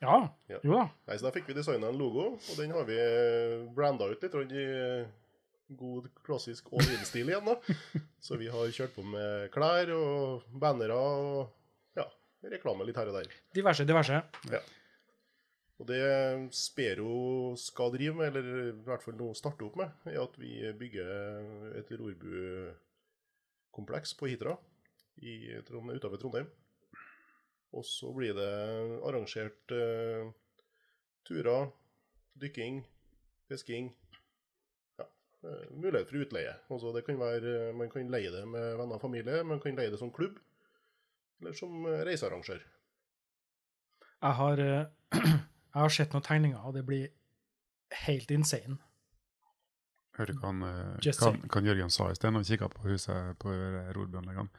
[0.00, 0.16] Ja.
[0.48, 0.58] Ja.
[0.64, 0.86] Jo da.
[1.08, 2.96] Nei, så Da fikk vi designa en logo, og den har vi
[3.76, 4.64] branda ut litt i
[5.76, 7.46] god, klassisk all in-stil igjen.
[7.46, 7.54] da.
[8.26, 11.48] Så vi har kjørt på med klær og bannere og
[11.98, 12.06] ja,
[12.50, 13.28] reklame litt her og der.
[13.54, 14.16] Diverse, diverse.
[14.50, 14.60] Ja.
[15.80, 16.00] Og det
[16.52, 20.50] Spero skal drive med, eller i hvert fall nå starte opp med, er at vi
[20.76, 21.08] bygger
[21.80, 24.54] et rorbukompleks på Hitra
[25.24, 26.48] i Trondheim, utenfor Trondheim.
[27.76, 28.50] Og så blir det
[29.06, 30.30] arrangert uh,
[31.26, 31.70] turer,
[32.40, 32.80] dykking,
[33.48, 33.92] fisking.
[34.98, 35.06] Ja,
[35.46, 36.56] uh, mulighet for utleie.
[36.70, 39.78] Altså det kan være, eh, man kan leie det med venner og familie, man kan
[39.78, 40.38] leie det som klubb,
[41.40, 42.66] eller som reisearrangør.
[44.20, 44.56] Jeg har,
[45.14, 47.08] jeg har sett noen tegninger, og det blir
[48.06, 48.80] helt insane.
[50.18, 50.64] Hørte hva, han,
[51.00, 53.54] hva, hva Jørgen sa i sted når vi kikka på huset på
[53.94, 54.50] rorbuanleggene?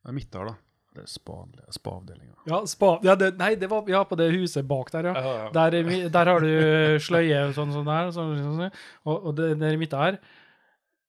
[0.00, 0.73] Det er midt der, da.
[0.94, 2.36] Det er spa- spa-avdelinga.
[2.46, 5.32] Ja, spa, ja, det, nei, det var ja, på det huset bak der, ja.
[5.50, 8.76] Der, er mi- der har du sløye og sånn, sånn der, sånn, sånn, sånn.
[9.10, 10.18] og, og det, der i midten her,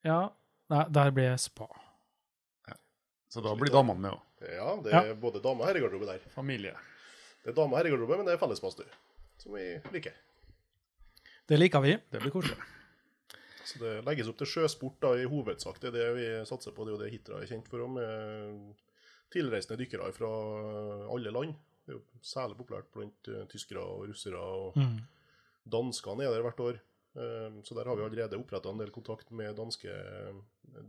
[0.07, 0.19] ja,
[0.73, 1.67] nei, der blir spa.
[3.29, 4.21] Så da blir damene med òg.
[4.55, 6.21] Ja, det er både dame- og herregarderobe der.
[6.33, 6.73] Familie.
[7.43, 8.87] Det er dame- og herregarderobe, men det er fellesbadstue.
[9.41, 10.13] Som vi liker.
[11.45, 11.97] Det liker vi.
[12.13, 12.57] Det blir koselig.
[13.65, 15.77] Så det legges opp til sjøsport da, i hovedsak.
[15.81, 16.85] Det er det vi satser på.
[16.85, 18.73] Det er jo det Hitra er kjent for, med
[19.35, 20.31] tilreisende dykkere fra
[21.11, 21.55] alle land.
[21.85, 24.39] Det er jo særlig populært blant eh, tyskere og russere.
[24.39, 24.99] og Mm.
[25.65, 26.79] Danskene er der hvert år.
[27.15, 30.33] Eh, Så der har vi allerede oppretta en del kontakt med danske eh,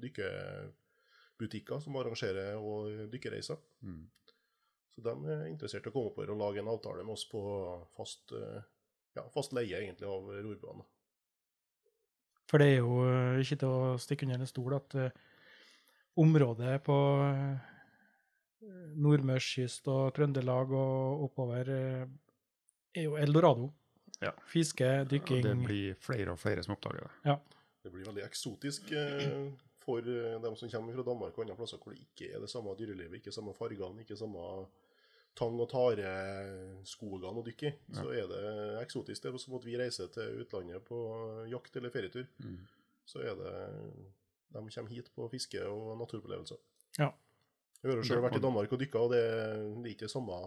[0.02, 3.56] dykkebutikker som arrangerer og dykkereiser.
[3.82, 4.08] Mm.
[4.94, 7.40] Så de er interessert i å komme oppover og lage en avtale med oss på
[7.96, 8.32] fast,
[9.12, 10.84] ja, fast leie egentlig av rorbuene.
[12.48, 13.02] For det er jo
[13.42, 14.96] ikke til å stikke under en stol at
[16.16, 16.96] området på
[18.96, 22.06] nordmørskyst og Trøndelag og oppover eh,
[22.96, 23.70] er jo eldorado.
[24.22, 24.32] Ja.
[24.48, 27.36] Fiske, dykking det blir flere og flere som oppdager det.
[27.84, 29.52] Det blir veldig eksotisk eh,
[29.84, 32.50] for eh, dem som kommer fra Danmark og andre plasser hvor det ikke er det
[32.50, 34.66] samme dyrelivet, ikke samme fargene, ikke samme
[35.36, 37.74] tang- og tareskogene å dykke i.
[37.92, 38.42] Så er det
[38.80, 39.22] eksotisk.
[39.22, 40.98] Det er som at vi reiser til utlandet på
[41.52, 42.24] jakt eller ferietur.
[42.40, 42.62] Mm.
[43.06, 43.52] Så er det
[44.56, 46.56] De kommer hit på fiske og naturopplevelser.
[46.96, 47.10] Ja.
[47.86, 49.22] Jeg har sjøl vært i Danmark og dykka, og det,
[49.76, 50.38] det er ikke samme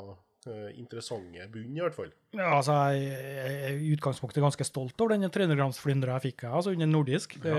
[0.49, 2.12] eh, interessante bunn, i hvert fall.
[2.36, 3.08] Ja, altså, jeg
[3.39, 6.89] jeg er i utgangspunktet ganske stolt over den 300 grams flyndra jeg fikk altså, under
[6.89, 7.38] nordisk.
[7.43, 7.56] Det,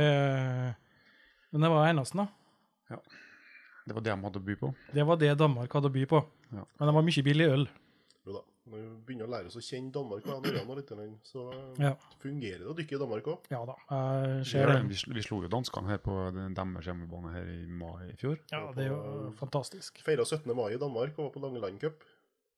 [1.50, 2.28] Men det var eneste, da.
[2.94, 3.00] Ja.
[3.86, 4.68] Det var det de hadde å by på.
[4.94, 6.20] Det var det Danmark hadde å by på.
[6.52, 6.62] Ja.
[6.78, 7.64] Men det var mye billig øl.
[8.28, 8.42] Jo da.
[8.70, 11.44] Når vi begynner å lære oss å kjenne Danmark og Norge litt, så
[11.82, 13.48] Ja, fungerer det å dykke i Danmark òg.
[13.50, 13.74] ja da.
[13.90, 14.76] Jeg Vi, ser det.
[14.88, 18.38] vi, vi slo jo danskene her på den- deres hjemmebane her i mai i fjor.
[18.52, 19.98] Ja, det er jo fantastisk.
[20.06, 20.54] Feira 17.
[20.54, 22.04] mai i Danmark og var på Langeland Cup.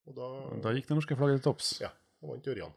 [0.07, 1.81] Og da, Da gikk det norske flagget til topps.
[1.81, 1.89] Ja.
[2.23, 2.73] og vant Ørjan.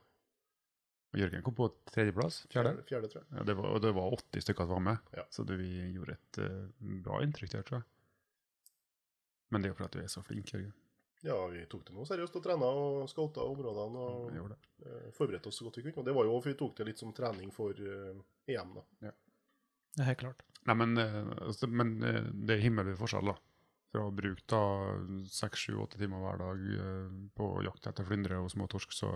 [1.13, 2.45] Og Jørgen kom på tredjeplass.
[2.51, 3.37] Fjerde, fjerde, tror jeg.
[3.37, 5.23] Ja, det var, og det var 80 stykker som var med, Ja.
[5.31, 6.67] så det, vi gjorde et uh,
[7.03, 7.85] bra inntrykk der, tror jeg.
[9.51, 10.73] Men det er jo fordi du er så flink, Jørgen.
[11.25, 15.07] Ja, vi tok det noe seriøst og trena og scouta områdene og ja, uh, eh,
[15.15, 16.03] forberedte oss så godt vi kunne.
[16.03, 19.13] Og det var jo for vi tok det litt som trening for uh, EM, da.
[19.95, 20.45] Det er helt klart.
[20.69, 23.35] Nei, men, eh, altså, men det er himmelvid forskjell, da.
[23.93, 24.61] Fra å bruke da
[25.31, 26.63] seks, sju, åtte timer hver dag
[27.37, 29.13] på jakt etter flyndre og små torsk, så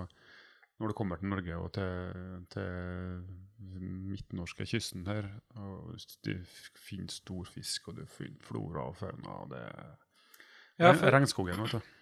[0.79, 3.25] når du kommer til Norge og til, til
[4.07, 5.27] midtnorske kysten her,
[5.59, 6.31] og du
[6.79, 9.97] finner stor fisk, og du finner flora og fauna, og det er
[10.79, 11.98] Ja, for- Regnskogen, vet du.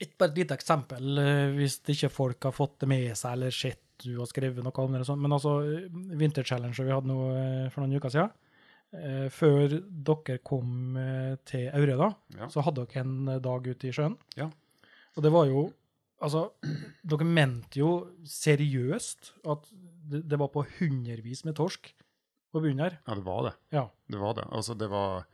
[0.00, 3.50] Et, bare et lite eksempel, eh, hvis ikke folk har fått det med seg eller
[3.54, 5.04] sett du har skrevet noe om det.
[5.06, 5.20] sånt.
[5.22, 5.60] Men altså,
[5.92, 8.32] vinterchallenger Challenge vi hadde nå eh, for noen uker siden,
[8.98, 12.08] eh, før dere kom eh, til Aure, da,
[12.40, 12.48] Ja.
[12.50, 14.16] så hadde dere en eh, dag ute i sjøen.
[14.36, 14.48] Ja.
[15.16, 15.68] Og det var jo
[16.22, 16.52] Altså,
[17.02, 17.88] dere mente jo
[18.30, 19.64] seriøst at
[20.06, 21.88] det, det var på hundrevis med torsk
[22.54, 22.98] på bunnen her.
[23.06, 23.52] ja, det var det.
[23.74, 23.82] Ja.
[24.06, 24.44] Det var det.
[24.54, 25.24] Altså, det var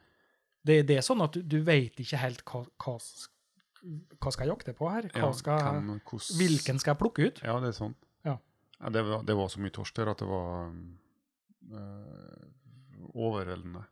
[0.64, 2.94] Det, det er sånn at du, du vet ikke helt hva, hva,
[3.82, 5.08] hva skal jeg jakte på her.
[5.14, 7.42] Hva ja, skal, hvem, hos, hvilken skal jeg plukke ut?
[7.46, 7.94] Ja, det er sånn.
[8.26, 8.36] Ja.
[8.94, 10.72] det, var, det var så mye torsk der at det var
[11.78, 12.48] øh,
[13.14, 13.84] overveldende.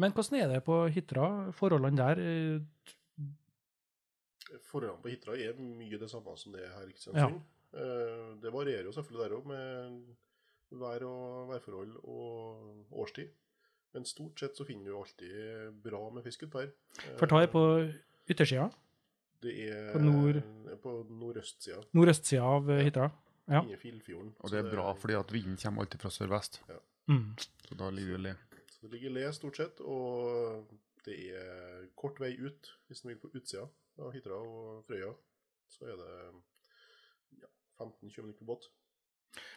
[0.00, 1.28] Men hvordan er det på Hitra?
[1.56, 2.22] Forholdene der?
[2.24, 3.28] Øh...
[4.66, 7.40] Forholdene på Hitra er mye det samme som det er her i Kristiansund.
[7.40, 7.80] Ja.
[8.42, 13.30] Det varierer jo selvfølgelig der òg, med vær og værforhold og årstid.
[13.94, 16.70] Men stort sett så finner du alltid bra med fisk utpå her.
[17.02, 17.62] Eh, For ta på
[18.30, 18.68] yttersida,
[19.40, 20.42] Det er på nord-
[20.82, 22.82] på nordøstsida, nordøstsida av ja.
[22.84, 23.10] Hitra.
[23.50, 23.62] Ja.
[23.80, 24.34] Filfjorden.
[24.40, 26.60] Og det er bra, fordi at vinden kommer alltid fra sørvest.
[27.10, 27.34] Mm.
[27.66, 28.34] Så da ligger det le.
[28.70, 30.68] Så det ligger le stort sett, og
[31.04, 33.64] det er kort vei ut hvis en vil på utsida
[33.98, 35.10] av Hitra og Frøya.
[35.70, 37.48] Så er det ja,
[37.80, 38.68] 15-20 minutter på båt.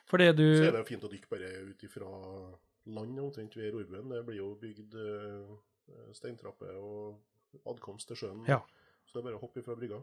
[0.09, 2.09] For det du Så er det jo fint å dykke bare ut ifra
[2.85, 4.09] land omtrent ved Rorbuen.
[4.09, 4.97] Det blir jo bygd
[6.17, 7.19] steintrapper og
[7.69, 8.43] adkomst til sjøen.
[8.49, 8.61] Ja.
[9.07, 10.01] Så det er bare å hoppe ifra brygga.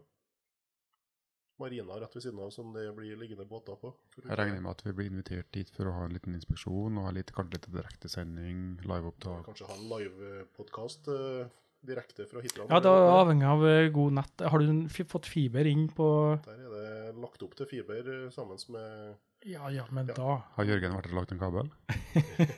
[1.61, 3.91] Marina rett ved siden av som det blir liggende båter på.
[4.17, 7.05] Jeg regner med at vi blir invitert dit for å ha en liten inspeksjon og
[7.05, 9.45] ha litt, kanskje litt direktesending, liveopptak.
[9.51, 11.51] Kanskje ha en livepodkast uh,
[11.85, 12.65] direkte fra Hitra.
[12.69, 14.43] Ja, det er avhengig av eh, god nett.
[14.53, 16.07] Har du f fått fiber inn på
[16.45, 20.17] Der er det lagt opp til fiber eh, sammen med Ja, ja, men Ja.
[20.17, 21.71] da Har Jørgen vært og lagt en kabel?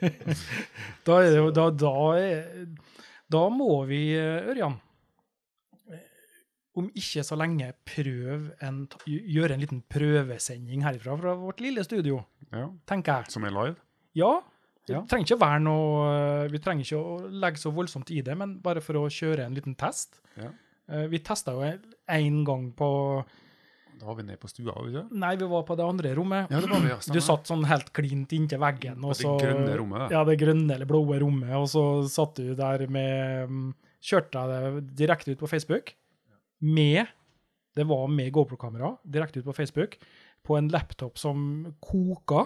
[1.07, 2.67] Da er det jo Da, da, er,
[3.31, 4.92] da må vi, eh, Ørjan eh,
[6.75, 7.67] om ikke så lenge
[8.65, 13.31] en, gjøre en liten prøvesending herifra fra vårt lille studio, Ja, tenker jeg.
[13.31, 13.75] som er live?
[14.15, 14.39] Ja,
[14.85, 15.01] Vi, Ja.
[15.07, 18.93] trenger ikke noe Vi trenger ikke å legge så voldsomt i det, men bare for
[18.95, 20.19] å kjøre en liten test.
[20.35, 20.49] Ja.
[20.89, 21.61] Eh, Vi testa jo
[22.09, 23.23] én gang på
[23.99, 25.05] Da var vi nede på stua, ikke?
[25.13, 26.49] Nei, vi var på det andre rommet.
[26.51, 26.97] Ja, det var vi, ja.
[27.13, 28.97] Du satt sånn helt klint inntil veggen.
[29.05, 30.11] Og det så, grønne rommet.
[30.11, 31.53] Ja, det grønne eller blå rommet.
[31.55, 34.49] Og så satt du der med mm, Kjørte jeg
[34.83, 35.93] det direkte ut på Facebook
[36.63, 37.07] med
[37.75, 39.95] Det var med GoPro-kamera direkte ut på Facebook
[40.45, 41.39] på en laptop som
[41.81, 42.43] koka.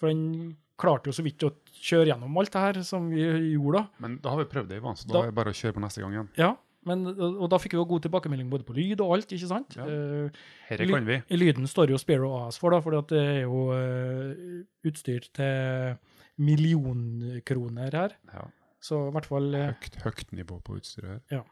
[0.00, 3.78] For den klarte jo så vidt å kjøre gjennom alt det her som vi gjorde
[3.78, 3.84] da.
[4.02, 5.76] Men da har vi prøvd det, Ivan, så da, Da- er det bare å kjøre
[5.76, 6.30] på neste gang igjen.
[6.40, 9.46] Ja, men, og, da fikk vi jo god tilbakemelding både på lyd og alt, ikke
[9.52, 9.76] sant?
[9.78, 9.84] Ja.
[9.86, 11.20] Eh, Herre kan vi.
[11.30, 15.94] I lyden står jo Sparrow AS for, da, for det er jo eh, utstyr til
[16.42, 18.16] millionkroner her.
[18.32, 18.46] Ja.
[18.82, 21.20] Så i hvert fall eh, Høyt, høyt nivå på utstyret her.
[21.38, 21.42] Ja.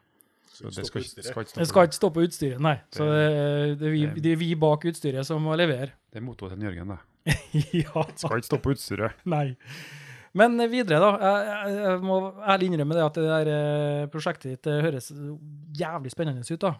[0.50, 1.66] Så det skal, ikke- skal ikke Det stoppe.
[1.70, 2.74] skal ikke stoppe utstyret, nei.
[2.92, 5.92] Så det, det, er vi, Det- det er vi bak utstyret som må levere.
[6.10, 6.98] Det er mottoet til Jørgen, det.
[7.84, 9.12] ja, Skal ikke stoppe utstyret.
[9.24, 9.56] nei.
[10.32, 11.10] Men videre, da.
[11.18, 15.08] Jeg, jeg, må ærlig innrømme det at det der eh, prosjektet ditt høres
[15.74, 16.60] jævlig spennende ut.
[16.62, 16.74] da.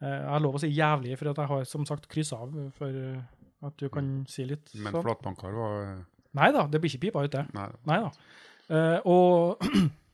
[0.00, 2.54] Eh, Jeg har lov å si jævlig, for at jeg har som sagt kryssa av
[2.78, 3.20] for eh,
[3.68, 5.02] at du kan si litt Men sånn.
[5.04, 6.04] flatbanker var
[6.38, 7.46] Nei da, det blir ikke pipa ute.
[7.56, 7.68] Nei.
[7.88, 8.10] Nei da.
[8.68, 9.62] Uh, og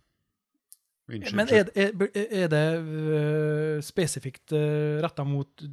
[1.05, 1.37] Unnskyld.
[1.37, 1.90] Men er, er,
[2.33, 5.64] er det øh, spesifikt uh, retta mot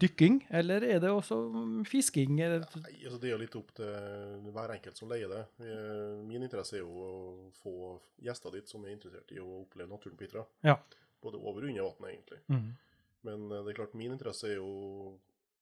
[0.00, 2.38] dykking, eller er det også mm, fisking?
[2.38, 5.42] Nei, altså Det er jo litt opp til hver enkelt som leier det.
[5.60, 7.12] Eh, Min interesse er jo å
[7.60, 7.74] få
[8.24, 10.46] gjester dit som er interessert i å oppleve naturen på Hitra.
[10.64, 10.78] Ja.
[11.20, 12.40] Både over og under vannet, egentlig.
[12.48, 12.68] Mm.
[13.28, 14.72] Men eh, det er klart min interesse er jo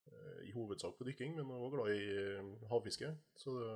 [0.07, 3.11] eh, i hovedsak på dykking, men jeg også glad i havfiske.
[3.43, 3.75] Så det,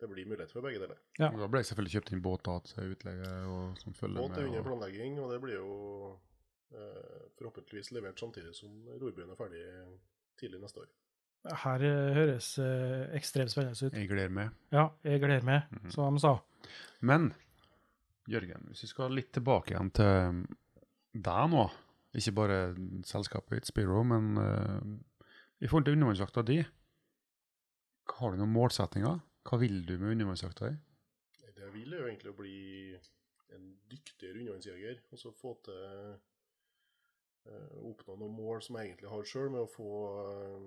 [0.00, 0.98] det blir mulighet for begge deler.
[1.18, 1.30] Ja.
[1.32, 4.48] Da ble jeg selvfølgelig kjøpt inn båt til utleie og som følger Båt er med.
[4.50, 6.18] under Og, planlegging, og det blir jo
[6.76, 9.62] eh, forhåpentligvis levert samtidig som rorbuen er ferdig
[10.40, 10.90] tidlig neste år.
[11.62, 13.92] Her øh, høres eh, ekstremt spennende ut.
[13.94, 14.50] jeg gleder meg.
[14.72, 15.90] Ja, jeg gleder meg, Mhm.
[15.94, 16.34] som de sa.
[17.00, 17.32] Men
[18.28, 20.46] Jørgen, hvis vi skal litt tilbake igjen til
[21.14, 21.70] deg nå,
[22.16, 22.58] ikke bare
[23.06, 24.80] selskapet ditt, Spiro, men eh,
[25.62, 26.58] i forhold til undervannsjakta di,
[28.18, 29.20] har du noen målsettinger?
[29.46, 30.78] Hva vil du med undervannsjakta di?
[31.56, 32.56] Det jeg vil, er jo egentlig å bli
[33.54, 35.76] en dyktigere undervannsjeger, og så få til
[37.46, 39.90] å oppnå noen mål som jeg egentlig har sjøl, med å få
[40.22, 40.66] eh,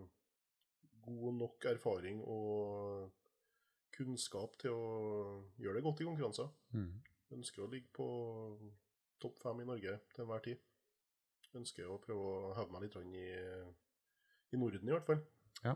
[1.10, 3.10] god nok erfaring og
[3.96, 4.88] kunnskap til å
[5.60, 6.50] gjøre det godt i konkurranser.
[6.72, 6.94] Mm.
[7.36, 8.08] Ønsker å ligge på
[9.20, 10.64] topp fem i Norge til enhver tid.
[11.60, 13.28] Ønsker å prøve å heve meg litt i,
[14.56, 15.24] i Norden, i hvert fall.
[15.66, 15.76] Ja.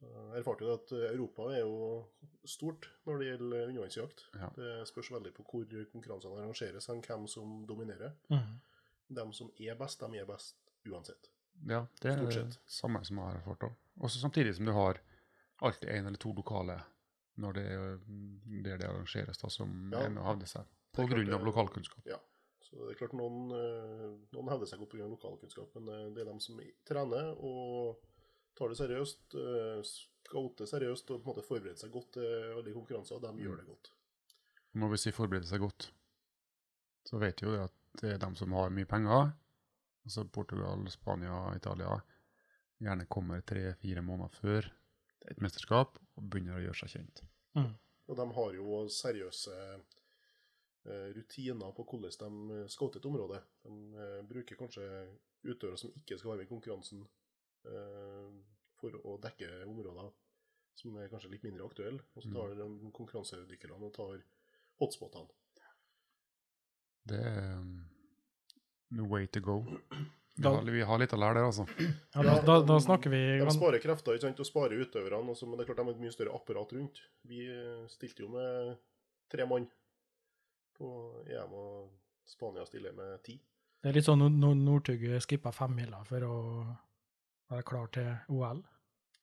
[0.00, 2.04] Jeg erfarte jo at Europa er jo
[2.46, 4.20] stort når det gjelder undervannsjakt.
[4.38, 4.50] Ja.
[4.54, 8.14] Det spørs veldig på hvor konkurransene arrangeres, hvem som dominerer.
[8.30, 8.60] Mhm.
[9.08, 10.56] De som er best, de er best
[10.86, 11.30] uansett.
[11.66, 13.74] Ja, det er det samme som jeg har erfart òg.
[14.00, 15.00] Også samtidig som du har
[15.60, 16.78] alltid én eller to lokale
[17.38, 17.98] når det er
[18.62, 20.04] der det arrangeres, da, som Ja.
[20.06, 20.66] ennå hevder seg.
[20.92, 22.06] På er grunn av lokalkunnskap.
[22.06, 22.18] Ja.
[22.60, 25.08] Så det er klart noen, eh, noen hevder seg godt pga.
[25.08, 27.96] lokalkunnskap, men eh, det er de som trener og
[28.58, 29.82] tar det seriøst, eh,
[30.28, 32.26] scouter seriøst og på en måte forbereder seg godt til
[32.58, 33.42] alle konkurranser, og de Mm.
[33.44, 33.90] gjør det godt.
[34.74, 35.90] Når vi sier forbereder seg godt,
[37.08, 39.32] så vet vi jo det at det er dem som har mye penger,
[40.04, 42.00] altså Portugal, Spania, Italia,
[42.80, 44.68] gjerne kommer tre-fire måneder før
[45.30, 47.22] et mesterskap og begynner å gjøre seg kjent.
[47.56, 47.72] Mm.
[48.08, 49.54] Og de har jo seriøse
[50.88, 53.40] eh, rutiner på hvordan de scouter et område.
[53.64, 54.84] De eh, bruker kanskje
[55.44, 57.02] utøvere som ikke skal være med i konkurransen,
[58.78, 60.10] for å dekke områder
[60.78, 62.04] som er kanskje litt mindre aktuelle.
[62.14, 64.20] Og så tar de konkurransedykkerne og tar
[64.78, 65.34] hotspotene.
[67.08, 67.72] Det er um,
[68.94, 69.62] no way to go.
[70.38, 71.64] Vi Da- har, vi har litt å lære der, altså.
[72.14, 75.48] Ja, da, da, da snakker vi De sparer krefter ikke sant, og sparer utøverne, også,
[75.50, 77.00] men det er klart de har et mye større apparat rundt.
[77.26, 78.76] Vi eh, stilte jo med
[79.32, 79.66] tre mann
[80.78, 80.92] på
[81.26, 81.90] EM, og
[82.28, 83.34] Spania stiller med ti.
[83.82, 86.36] Det er litt sånn når Northug skippa femmila for å
[87.50, 88.62] være klar til OL.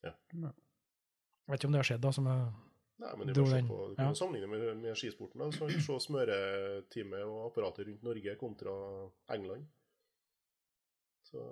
[0.05, 0.13] Ja.
[0.33, 2.13] Jeg vet ikke om det har skjedd, da.
[2.15, 2.45] som jeg
[2.95, 4.11] Nei, men det Dro den, på, du kan ja.
[4.13, 5.41] jo sammenligne med, med skisporten.
[5.41, 5.49] Da.
[5.51, 8.75] Så Se smøreteamet og apparatet rundt Norge kontra
[9.35, 9.65] England.
[11.27, 11.43] Så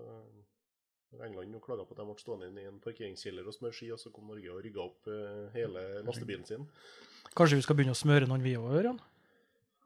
[1.22, 3.92] England jo klaga på at de ble stående inne i en parkeringskjeller og smøre ski,
[3.94, 6.64] og så kom Norge og rygga opp eh, hele lastebilen sin.
[7.36, 9.02] Kanskje vi skal begynne å smøre noen vi òg, Ørjan?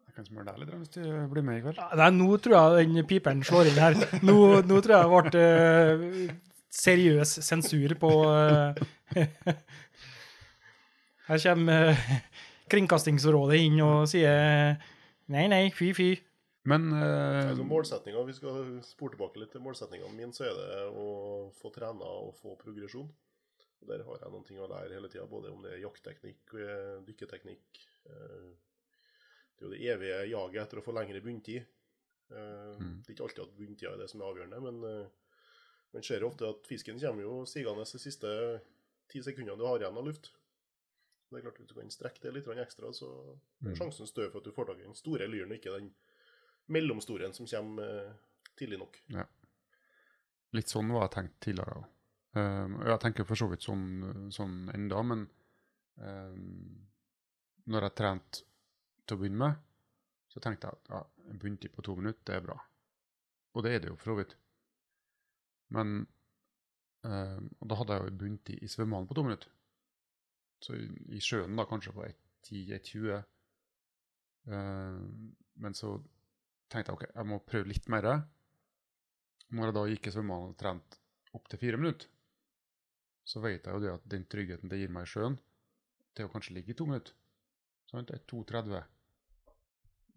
[0.07, 1.01] Jeg kan smøre deg litt hvis du
[1.33, 1.81] blir med i kveld.
[1.99, 3.97] Nei, nå tror jeg den piperen slår inn her.
[4.27, 6.37] Nå, nå tror jeg det ble eh,
[6.77, 8.81] seriøs sensur på eh,
[11.27, 12.07] Her kommer eh,
[12.71, 14.75] Kringkastingsrådet inn og sier
[15.31, 16.09] nei, nei, fy, fy.
[16.67, 20.81] Men uh, Altså, målsetninga, Vi skal spore tilbake litt til målsetningene mine, så er det
[20.91, 21.07] å
[21.55, 23.07] få trena og få progresjon.
[23.77, 26.55] Og Der har jeg noen ting å lære hele tida, både om det er jaktteknikk,
[27.07, 31.63] dykketeknikk Det er jo det evige jaget etter å få lengre bunntid.
[32.27, 32.99] Mm.
[32.99, 35.07] Det er ikke alltid at bunntida er det som er avgjørende, men
[35.93, 38.29] man ser ofte at fisken kommer jo sigende de siste
[39.11, 40.31] ti sekundene du har igjen av luft.
[41.29, 43.07] Det er klart Hvis du kan strekke det litt ekstra, så
[43.61, 43.75] er Mm.
[43.75, 45.93] sjansen større for at du får tak i den store lyren, og ikke den
[46.67, 48.13] mellomstoren som kommer eh,
[48.55, 48.99] tidlig nok.
[50.53, 51.85] litt sånn var jeg tenkt tidligere òg.
[52.85, 55.29] jeg tenker for så vidt sånn, sånn enda, men
[55.97, 56.87] um,
[57.65, 58.43] når jeg trente
[59.07, 59.55] til å begynne med,
[60.29, 62.57] så tenkte jeg at ja, en bunntid på to minutter, det er bra.
[63.55, 64.35] Og det er det jo for så vidt.
[65.75, 65.97] Men
[67.07, 69.51] eh, da hadde jeg jo bundet i, i svømmehallen på to minutter.
[70.63, 70.87] Så i,
[71.17, 73.25] i sjøen da kanskje på 1.10-1.20.
[74.53, 75.01] Eh,
[75.63, 75.95] men så
[76.71, 78.09] tenkte jeg ok, jeg må prøve litt mer.
[79.51, 81.03] Når jeg da gikk i svømmehallen og trente
[81.37, 82.09] opptil fire minutter,
[83.27, 85.35] så vet jeg jo det at den tryggheten det gir meg i sjøen,
[86.17, 87.13] er jo kanskje ligge i to minutter.
[87.91, 88.11] Sant?
[88.11, 88.83] Et 2,30.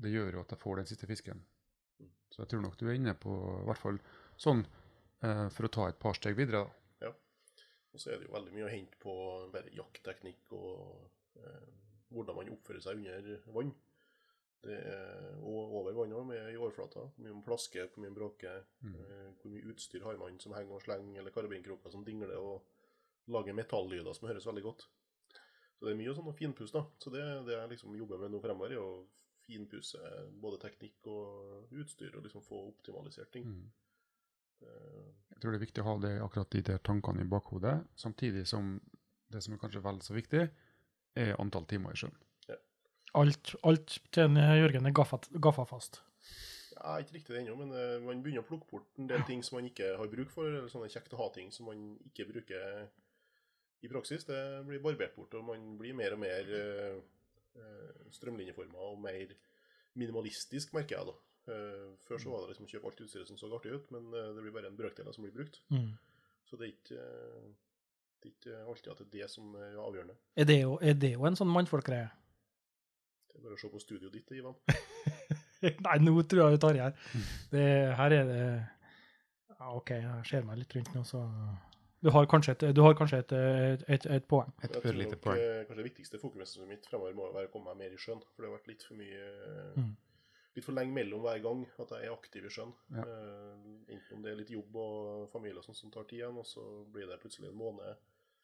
[0.01, 1.43] Det gjør jo at jeg får den siste fisken.
[2.31, 3.99] Så jeg tror nok du er inne på i hvert fall
[4.41, 4.63] sånn
[5.21, 6.65] for å ta et par steg videre.
[6.65, 6.81] da.
[7.91, 9.13] Og så er det jo veldig mye å hente på
[9.51, 11.71] bare jaktteknikk og eh,
[12.15, 13.73] hvordan man oppfører seg under vann.
[14.61, 17.07] Det er, og over vann med i overflata.
[17.09, 18.63] Hvor mye man plasker, hvor mye man bråker.
[18.85, 18.95] Mm.
[18.95, 23.31] Eh, hvor mye utstyr har man som henger og slenger, eller karabinkroker som dingler og
[23.31, 24.87] lager metallyder som høres veldig godt.
[25.79, 26.85] Så det er mye sånn å finpusse, da.
[27.01, 29.07] Så det, det jeg liksom jobber med nå fremover, er å
[29.47, 29.99] finpusse
[30.39, 33.49] både teknikk og utstyr, og liksom få optimalisert ting.
[33.49, 33.71] Mm.
[34.63, 37.79] Eh, Jeg tror det er viktig å ha det, akkurat de der tankene i bakhodet,
[37.97, 38.75] samtidig som
[39.31, 40.49] det som er kanskje vel så viktig,
[41.17, 42.17] er antall timer i sjøen.
[43.19, 45.99] Alt, alt til Jørgen er gaffa, gaffafast.
[46.77, 49.43] Ja, ikke riktig det ennå, men eh, man begynner å plukke bort en del ting
[49.45, 52.87] som man ikke har bruk for, eller sånne kjekt å ha-ting som man ikke bruker
[53.85, 54.25] i praksis.
[54.29, 54.39] Det
[54.69, 59.35] blir barbert bort, og man blir mer og mer uh, strømlinjeforma og mer
[59.99, 61.17] minimalistisk, merker jeg da.
[61.51, 64.07] Eh, før så var det liksom å kjøpe alt utstyret som så artig ut, men
[64.15, 65.61] eh, det blir bare en brøkdel som blir brukt.
[65.75, 65.91] Mm.
[66.51, 67.05] Så det er ikke,
[68.21, 70.17] det er ikke alltid at det er det som er avgjørende.
[70.37, 72.11] Er, det jo, er det jo en sånn mannfolkgreie?
[73.31, 74.57] Det er bare å se på studioet ditt, Ivan.
[75.87, 76.95] Nei, nå tror jeg du tar i her.
[77.53, 77.65] Det,
[77.99, 78.43] her er det
[79.61, 81.21] ja, OK, jeg ser meg litt rundt nå, så
[82.01, 84.49] Du har kanskje et, du har kanskje et, et, et, et poeng.
[84.65, 85.37] Et ørlite poeng.
[85.37, 88.23] eh, kanskje det viktigste fokuset mitt fremover må være å komme meg mer i sjøen.
[88.33, 89.27] For det har vært litt for mye
[89.77, 89.91] Mm.
[90.57, 92.73] Litt for lenge mellom hver gang at jeg er aktiv i sjøen.
[92.91, 93.05] Ja.
[93.07, 96.39] Eh, enten om det er litt jobb og familie og sånt som tar tid igjen,
[96.41, 97.97] og så blir det plutselig en måned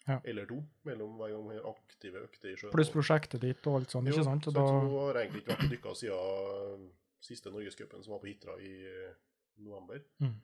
[0.06, 0.20] Ja.
[0.24, 2.70] eller to mellom hver gang vi har aktive økter i sjøen.
[2.72, 4.44] Pluss prosjektet ditt og alt sånt, ikke sant?
[4.46, 6.90] så Og da, jeg har egentlig ikke vært og dykka siden
[7.26, 9.14] siste Norgescupen, som var på Hitra i eh,
[9.66, 9.98] november.
[10.22, 10.36] Mm.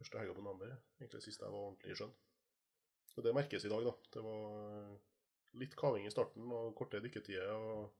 [0.00, 0.74] Første helga på november.
[0.98, 2.14] Egentlig sist jeg var ordentlig i sjøen.
[3.14, 3.92] Så det merkes i dag, da.
[4.10, 4.96] Det var
[5.62, 7.52] litt kaving i starten og korte dykketider.
[7.54, 7.92] og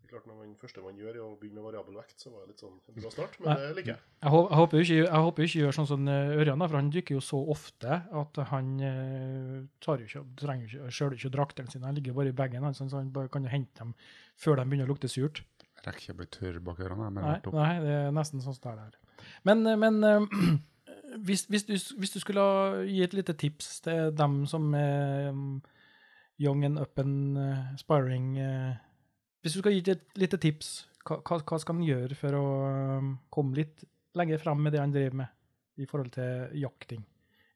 [0.00, 2.32] det er klart Når man første man gjør, er å begynne med variabel vekt, så
[2.32, 3.36] var det litt sånn en bra start.
[3.38, 3.56] Men Nei.
[3.60, 4.00] det liker jeg.
[4.24, 7.16] jeg, håper jo ikke, jeg håper ikke gjør sånn som eh, Ørjan, for han dykker
[7.16, 9.52] jo så ofte at han eh,
[9.84, 11.86] tar jo ikke, trenger ikke, sjøl ikke draktene sine.
[11.86, 13.94] Han ligger bare i bagen, så han bare kan jo hente dem
[14.40, 15.44] før de begynner å lukte surt.
[15.60, 17.12] Jeg rekker ikke å bli tørr bak ørene.
[17.14, 19.24] Men Nei, nei, det er nesten sånn som det er der.
[19.46, 20.02] Men, eh, men
[21.28, 22.50] hvis, hvis, du, hvis du skulle
[22.90, 25.30] gi et lite tips til dem som er
[26.40, 27.36] young and up and
[27.76, 28.32] aspiring
[29.40, 30.70] Hvis du skal gi et lite tips,
[31.08, 32.46] hva, hva, skal en gjøre for å
[33.00, 33.84] um, komme litt
[34.18, 37.06] lenger frem med det han driver med i forhold til jakting?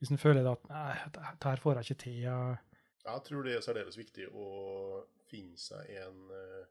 [0.01, 2.17] Hvis en føler at nei, det her får jeg ikke til.
[2.25, 6.65] jeg- tror det er særdeles viktig å finne seg en eh,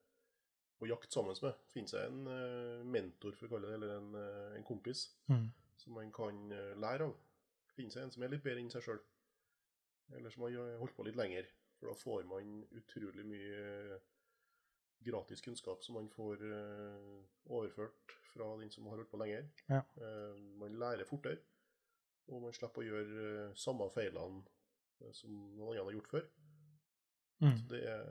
[0.82, 1.54] å jakte sammen med.
[1.74, 5.52] Finne seg en eh, mentor, for å kalle det, eller en, eh, en kompis Mm.
[5.78, 6.50] som man kan
[6.82, 7.14] lære av.
[7.76, 9.00] Finne seg en som er litt bedre enn seg sjøl.
[10.14, 11.46] Eller som har holdt på litt lenger.
[11.80, 14.00] For da får man utrolig mye
[15.06, 17.18] gratis kunnskap som man får eh,
[17.52, 19.50] overført fra den som har holdt på lenger.
[19.70, 19.82] Ja.
[19.98, 21.42] Eh, man lærer fortere,
[22.32, 24.44] og man slipper å gjøre eh, samme feilene
[25.14, 26.26] som noen andre har gjort før.
[27.44, 27.56] Mm.
[27.60, 28.04] Så det er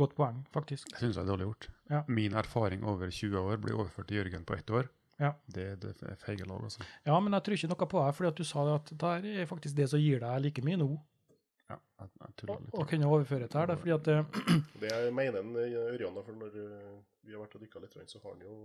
[0.00, 0.88] Godt poeng, faktisk.
[0.94, 1.68] Det syns jeg er dårlig gjort.
[1.92, 2.02] Ja.
[2.08, 4.88] Min erfaring over 20 år blir overført til Jørgen på ett år.
[5.20, 5.34] Ja.
[5.54, 6.84] Det, det er feige lag, altså.
[7.04, 9.50] Ja, men jeg tror ikke noe på deg, fordi at du sa at det er
[9.50, 10.88] faktisk det som gir deg like mye nå,
[11.72, 11.78] Ja,
[12.48, 13.70] å å kunne overføre til her.
[13.70, 14.16] da, fordi at det,
[14.82, 16.96] det jeg mener eh, Ørjan, for når eh,
[17.26, 18.56] vi har vært og dykka litt, så har han jo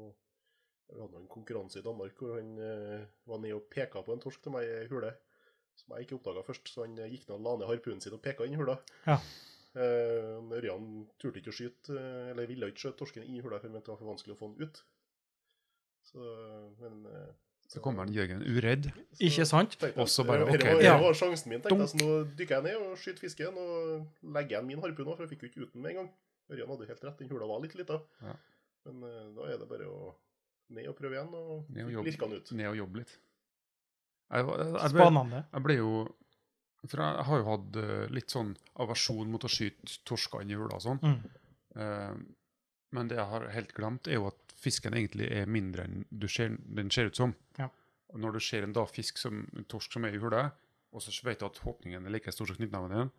[0.87, 4.23] Vi hadde en konkurranse i Danmark hvor han eh, var nede og peka på en
[4.23, 5.09] torsk til meg i hule,
[5.75, 6.71] som jeg ikke oppdaga først.
[6.71, 8.77] Så han eh, gikk ned og la ned harpunen sin og peka inn i hula.
[9.05, 9.17] Ja.
[9.77, 10.87] Eh, Ørjan
[11.19, 13.89] turte ikke å skyte, eh, eller ville ikke skjøte torsken i hula, for han mente
[13.89, 14.79] det var for vanskelig å få den ut.
[16.07, 16.23] Så,
[16.79, 17.35] men eh,
[17.67, 18.85] Så kommer han Jørgen uredd.
[19.11, 19.75] så- Ikke sant?
[19.97, 20.93] Og så bare, ok, Det var, ja.
[20.97, 21.89] her var sjansen min, tenkte jeg.
[21.89, 25.25] Så nå dykker jeg ned og skyter fisken og legger igjen min harpun òg, for
[25.27, 26.09] jeg fikk jo ikke ut den med en gang.
[26.49, 27.99] Ørjan hadde helt rett, den hula var litt lita.
[28.23, 28.33] Ja.
[28.85, 30.13] Men eh, da er det bare å
[30.69, 32.51] ned og prøve igjen, og og lirke den ut.
[32.51, 33.17] Ned og jobbe litt.
[34.31, 35.45] Jeg, var- jeg, jeg, ble, Spennende.
[35.53, 35.91] jeg ble jo
[36.87, 40.75] For jeg har jo hatt eh, litt sånn aversjon mot å skyte torskene i hula
[40.77, 40.99] og sånn.
[41.01, 41.19] Mm.
[41.75, 42.15] Eh,
[42.95, 46.27] men det jeg har helt glemt, er jo at fisken egentlig er mindre enn du
[46.31, 47.33] ser, den ser ut som.
[47.59, 47.67] Ja.
[48.13, 50.45] Og når du ser en da fisk som, en torsk som er i hula,
[50.95, 53.11] og så vet du at håpningen er like stor som knyttneven din,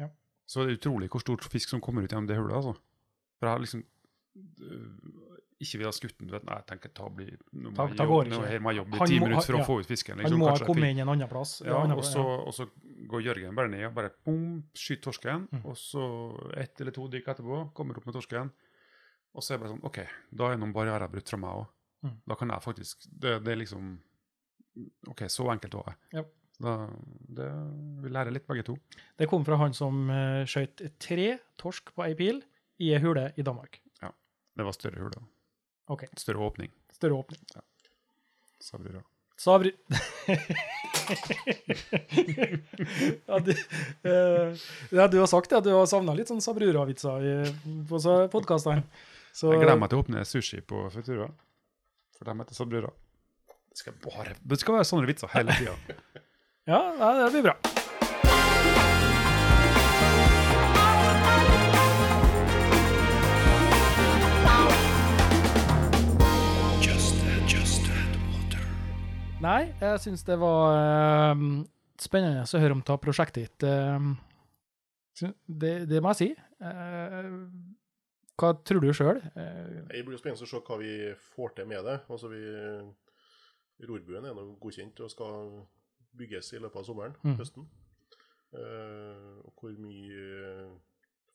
[0.00, 0.08] Ja.
[0.46, 2.56] så er det utrolig hvor stor fisk som kommer ut gjennom det hullet.
[2.56, 2.74] altså.
[3.38, 3.84] For jeg har liksom
[4.60, 5.30] øh,
[5.60, 6.30] ikke vil ha skutt den.
[6.32, 9.46] Nei, jeg tenker ta bli, nå må jeg jobbe- må jeg jobbe i ti minutter
[9.46, 9.62] for ja.
[9.62, 10.16] å få ut fisken.
[10.16, 11.60] Han liksom, må ha kommet inn en annen plass.
[11.64, 12.66] ja, annen og så, og så
[13.10, 15.46] går Jørgen bare ned og bare bom, skyter torsken.
[15.52, 15.62] Mm.
[15.64, 16.02] Og så
[16.56, 18.52] ett eller to dykk etterpå, kommer opp med torsken.
[19.34, 19.98] Og så er det bare sånn OK,
[20.40, 21.66] da er noen barrierer brutt fra meg òg.
[22.06, 22.14] Mm.
[22.32, 23.90] Da kan jeg faktisk det, det er liksom
[25.12, 25.96] OK, så enkelt var det.
[26.18, 26.24] Ja.
[26.60, 26.74] Da,
[27.38, 27.46] det,
[28.04, 28.74] vi lærer litt, begge to.
[29.16, 32.42] Det kom fra han som uh, skjøt tre torsk på ei pil
[32.80, 33.80] i ei hule i Danmark.
[34.02, 34.10] Ja.
[34.56, 35.22] Det var større hule.
[35.90, 36.08] Okay.
[36.10, 36.20] OK.
[36.20, 37.40] Større åpning, Større åpning.
[37.54, 37.62] Ja.
[38.60, 39.00] Savrura.
[39.40, 39.72] Sabri...
[43.26, 43.50] ja, du,
[44.04, 44.56] uh,
[44.90, 47.54] ja, du har sagt det, at du har savna litt sånn Sabrura-vitser i-
[47.88, 48.00] på
[48.32, 48.84] podkastene.
[49.32, 51.30] Så Jeg gleder meg til å åpne sushi på Futura.
[52.18, 52.90] For de heter Sabrura.
[53.70, 55.76] Det skal, bare, det skal være sånne vitser hele tida.
[56.68, 57.54] Ja, ja, det blir bra.
[69.40, 71.44] Nei, jeg syns det var eh,
[72.00, 73.64] spennende å høre om ta prosjektet ditt.
[73.64, 76.28] eh, det, det må jeg si.
[76.60, 77.30] Eh,
[78.40, 79.20] hva tror du sjøl?
[79.34, 80.92] Det blir spennende å se hva vi
[81.34, 81.98] får til med det.
[82.10, 82.40] Altså vi,
[83.88, 85.50] Rorbuen er nå godkjent og skal
[86.20, 87.36] bygges i løpet av sommeren, Mm.
[87.38, 87.68] høsten.
[88.50, 90.70] Uh, og hvor mye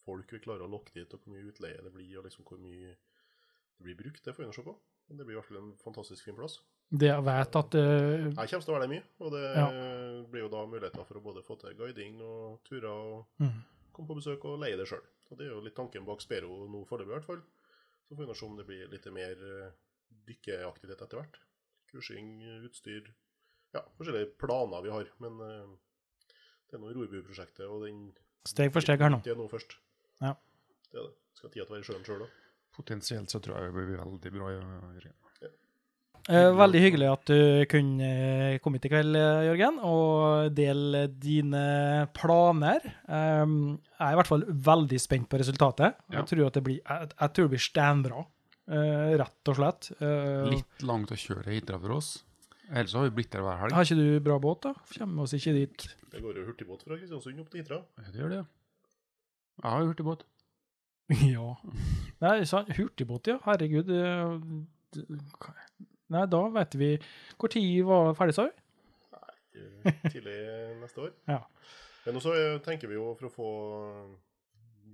[0.05, 2.59] folk vi klarer å lokke dit, og hvor mye utleie det blir, og liksom hvor
[2.59, 4.75] mye det blir brukt, det får vi se på.
[5.07, 6.59] Men det blir i hvert fall en fantastisk fin plass.
[6.91, 9.67] Det jeg vet at uh, Jeg kommer til å være der mye, og det Ja.
[10.29, 13.55] blir jo da muligheter for å både få til guiding og turer og mm,
[13.95, 15.03] komme på besøk og leie det sjøl.
[15.31, 17.41] Og det er jo litt tanken bak Spero nå foreløpig, i hvert fall.
[18.05, 19.73] Så får vi nå se om det blir litt mer eh,
[20.29, 21.39] dykkeaktivitet etter hvert.
[21.89, 22.37] Kursing,
[22.67, 23.09] utstyr
[23.75, 25.09] Ja, forskjellige planer vi har.
[25.23, 25.73] Men eh,
[26.69, 28.07] det er nå Rorbu-prosjektet, og den
[28.45, 29.23] Steg for steg her nå.
[29.25, 29.73] Det er nå først.
[30.21, 30.35] Ja.
[30.91, 31.15] Det er det.
[31.35, 32.41] Skal tida til å være i sjøen sjøl òg.
[32.75, 34.51] Potensielt så tror jeg det blir veldig bra.
[34.53, 35.15] Jørgen.
[36.25, 41.03] Eh, veldig hyggelig at du kunne eh, komme hit i kveld, eh, Jørgen, og dele
[41.21, 42.81] dine planer.
[43.05, 45.93] Um, jeg er i hvert fall veldig spent på resultatet.
[46.09, 46.23] Ja.
[46.23, 48.23] Jeg tror at det blir, jeg, jeg tror det blir steinbra,
[48.73, 49.91] eh, rett og slett.
[49.99, 52.09] Eh, Litt langt å kjøre hit for oss.
[52.71, 53.75] Ellers har vi blitt der hver helg.
[53.77, 54.73] har ikke du bra båt, da?
[54.97, 55.85] Kommer oss ikke dit.
[56.09, 57.83] Det går jo hurtigbåt fra Kristiansund opp til Hitra.
[58.01, 58.47] Det gjør det, ja.
[59.61, 60.25] Jeg har jo hurtigbåt.
[61.37, 61.51] ja.
[62.25, 62.35] Nei,
[62.81, 63.37] hurtigbåt, ja.
[63.45, 63.93] Herregud.
[63.93, 64.39] eh,
[64.97, 65.05] d-
[66.13, 66.89] Nei, da vet vi
[67.39, 68.53] Hvor tid var ferdig, sa vi?
[69.55, 70.37] eh, tidlig
[70.83, 71.11] neste år.
[71.33, 71.41] Ja.
[72.05, 73.49] Men også eh, tenker vi jo for å få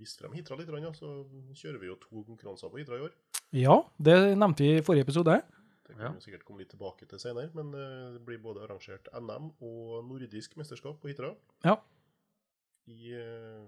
[0.00, 1.10] vist frem Hitra litt, så
[1.54, 3.12] kjører vi jo to konkurranser på Hitra i år.
[3.52, 5.36] Ja, det nevnte vi i forrige episode.
[5.84, 6.12] Det kan Ja.
[6.16, 10.06] vi sikkert komme litt tilbake til senere, men eh, det blir både arrangert NM og
[10.08, 11.34] nordisk mesterskap på Hitra
[11.66, 11.76] Ja.
[12.88, 13.66] i eh,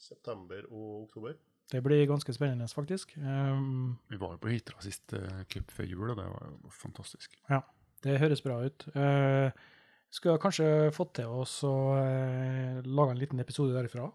[0.00, 1.36] september og oktober.
[1.68, 3.12] Det blir ganske spennende, faktisk.
[3.20, 6.70] Um, Vi var jo på Hitra sist uh, klipp før jul, og det var jo
[6.72, 7.36] fantastisk.
[7.50, 7.60] Ja,
[8.04, 8.86] Det høres bra ut.
[8.94, 9.50] Uh,
[10.08, 14.08] skulle kanskje fått til oss å uh, lage en liten episode derifra.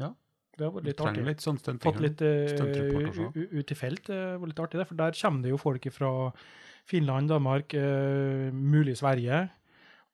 [0.00, 0.14] Ja.
[0.56, 1.26] Det har vært litt artig.
[1.26, 1.60] litt sånn.
[1.60, 4.06] Fått litt uh, ut i felt.
[4.08, 4.88] Det var litt artig, det.
[4.88, 6.10] For der kommer det jo folk fra
[6.88, 9.44] Finland, Danmark, uh, mulig Sverige.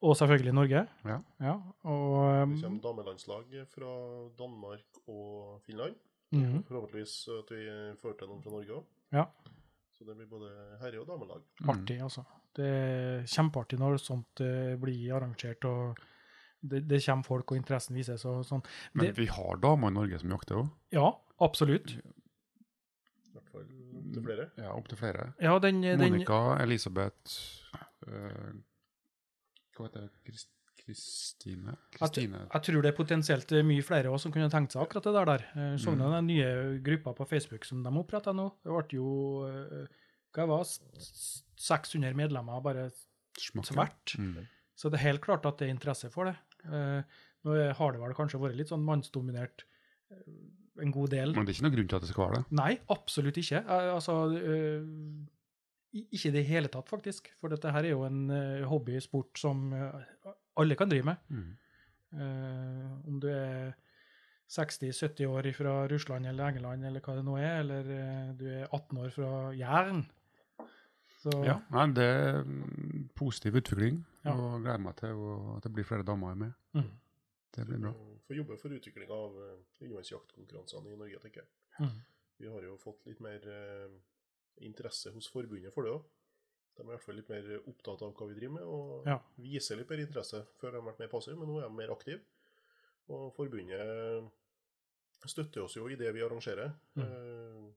[0.01, 0.87] Og selvfølgelig Norge.
[1.05, 1.19] Ja.
[1.85, 3.91] og Det um, kommer damelandslag fra
[4.39, 5.99] Danmark og Finland.
[6.33, 7.65] Mhm, Forhåpentligvis at vi
[8.03, 8.85] får til noen fra Norge òg.
[9.13, 9.25] Ja.
[9.97, 10.51] Så det blir både
[10.81, 11.43] herre- og damelag.
[11.61, 11.71] Mm.
[11.75, 12.25] artig, altså.
[12.57, 15.65] Det er kjempeartig når sånt uh, blir arrangert.
[15.65, 15.99] og
[16.63, 18.25] det, det kommer folk, og interessen vises.
[18.25, 18.63] og sånn.
[18.95, 20.71] Men Det- vi har damer i Norge som jakter òg.
[20.93, 21.11] Ja,
[21.41, 21.91] absolutt.
[21.91, 23.67] I hvert fall
[24.13, 24.51] til flere.
[24.59, 25.33] Ja, opptil flere.
[25.41, 26.25] Ja, den, den
[26.61, 27.37] Elisabeth
[28.07, 28.55] øh,
[29.77, 30.11] Hva heter det?
[30.27, 30.51] Krist-
[30.91, 31.77] Kristine?
[31.95, 32.41] Kristine?
[32.53, 35.25] Jeg tror det er potensielt mye flere også som kunne tenkt seg akkurat det der.
[35.31, 35.45] der.
[35.55, 35.99] Jeg så Mm.
[35.99, 38.49] noen den nye gruppa på Facebook som de oppretta nå.
[38.65, 39.09] Det ble jo
[39.47, 39.87] eh,
[40.35, 42.91] hva var 600 medlemmer bare
[43.37, 44.17] tvert.
[44.19, 44.47] Mm.
[44.77, 46.37] Så det er helt klart at det er interesse for det.
[46.65, 47.03] Eh,
[47.43, 49.63] Nå har det vel kanskje vært litt sånn mannsdominert
[50.13, 51.33] eh, en god del.
[51.35, 52.53] Men det er ikke noe grunn til at det skal være det.
[52.59, 53.63] Nei, absolutt ikke.
[53.65, 54.85] Eh, Altså eh,
[56.13, 57.31] Ikke i det hele tatt, faktisk.
[57.41, 60.05] For dette her er jo en eh, hobbysport som eh,
[60.57, 61.17] alle kan drive med.
[61.29, 61.57] Mm.
[62.13, 63.73] Uh, om du er
[64.51, 68.67] 60-70 år fra Russland eller England eller hva det nå er, eller uh, du er
[68.75, 70.03] 18 år fra Jæren.
[71.21, 72.45] Så Ja, nei, det er
[73.15, 74.33] positiv utvikling, Ja.
[74.33, 75.21] og gleder meg til
[75.57, 76.53] at det blir flere damer med.
[76.75, 76.91] mm,
[77.57, 77.93] Det blir bra.
[78.27, 81.49] For å jobbe for utvikling av eh, undervannsjaktkonkurransene i Norge, tenker jeg.
[81.81, 82.01] mm,
[82.39, 83.91] Vi har jo fått litt mer eh,
[84.65, 86.05] interesse hos forbundet for det òg.
[86.81, 89.19] De er i hvert fall litt mer opptatt av hva vi driver med, og Ja.
[89.37, 90.41] viser litt mer interesse.
[90.59, 92.21] Før de har vært mer passive, men nå er de mer aktive.
[93.11, 94.31] Og forbundet
[95.29, 97.03] støtter oss jo i det vi arrangerer, Mm.
[97.03, 97.73] eh,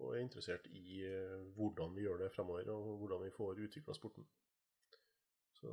[0.00, 3.94] og er interessert i eh, hvordan vi gjør det fremover, og hvordan vi får utvikla
[3.96, 4.26] sporten.
[5.56, 5.72] Så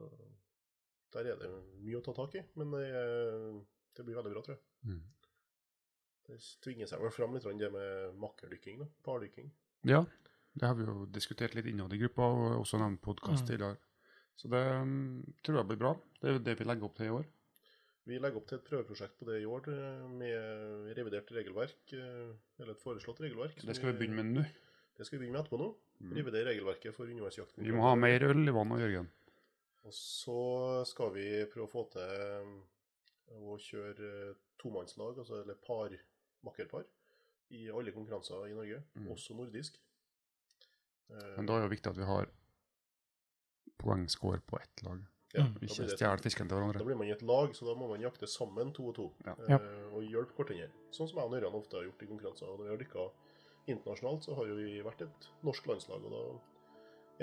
[1.12, 1.50] der er det
[1.84, 3.66] mye å ta tak i, men det,
[3.98, 4.64] det blir veldig bra, tror jeg.
[4.86, 5.04] Mm.
[6.24, 8.86] Det tvinger seg vel fram litt det med makkerdykking, da.
[9.04, 9.52] Pardykking.
[9.84, 10.06] Ja,
[10.56, 13.48] det har vi jo diskutert litt innad i gruppa, og også nevnt podkast Mm.
[13.48, 13.78] tidligere.
[14.36, 15.94] Så det mm, tror jeg blir bra.
[16.22, 17.26] Det er det vi legger opp til i år.
[18.06, 22.34] Vi legger opp til et prøveprosjekt på det i år eh, med revidert regelverk, eh,
[22.60, 23.62] eller et foreslått regelverk.
[23.64, 24.46] Det skal vi begynne med nå.
[24.98, 25.70] Det skal vi begynne med etterpå nå.
[26.04, 26.14] Mm.
[26.18, 27.64] Revidere regelverket for undervannsjakten.
[27.64, 29.08] Vi må ha mer øl i vann, Jørgen.
[29.86, 35.94] Og så skal vi prøve å få til eh, å kjøre tomannslag, altså eller par,
[36.44, 36.84] makkerpar,
[37.54, 39.08] i alle konkurranser i Norge, Mm.
[39.14, 39.78] også nordisk.
[41.12, 42.28] Eh, Men da er det jo viktig at vi har
[43.78, 45.00] poengscore på ett lag.
[45.34, 45.54] ja, Mm.
[45.66, 46.78] Ikke blir stjele fisken til hverandre.
[46.78, 49.12] Da blir man i et lag, så da må man jakte sammen to og to.
[49.26, 49.32] Ja.
[49.40, 49.58] eh, Ja.
[49.92, 50.70] Og hjelpe hverandre.
[50.92, 52.48] Sånn som jeg og Ørjan ofte har gjort i konkurranser.
[52.50, 53.12] Og når vi har dykka
[53.68, 56.06] internasjonalt, så har jo vi vært et norsk landslag.
[56.06, 56.40] Og da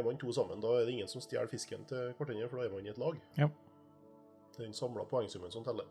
[0.00, 0.60] er man to sammen.
[0.60, 2.98] Da er det ingen som stjeler fisken til hverandre, for da er man i et
[2.98, 3.20] lag.
[3.36, 3.46] Ja.
[3.46, 5.86] Det er den samla poengsummen som teller.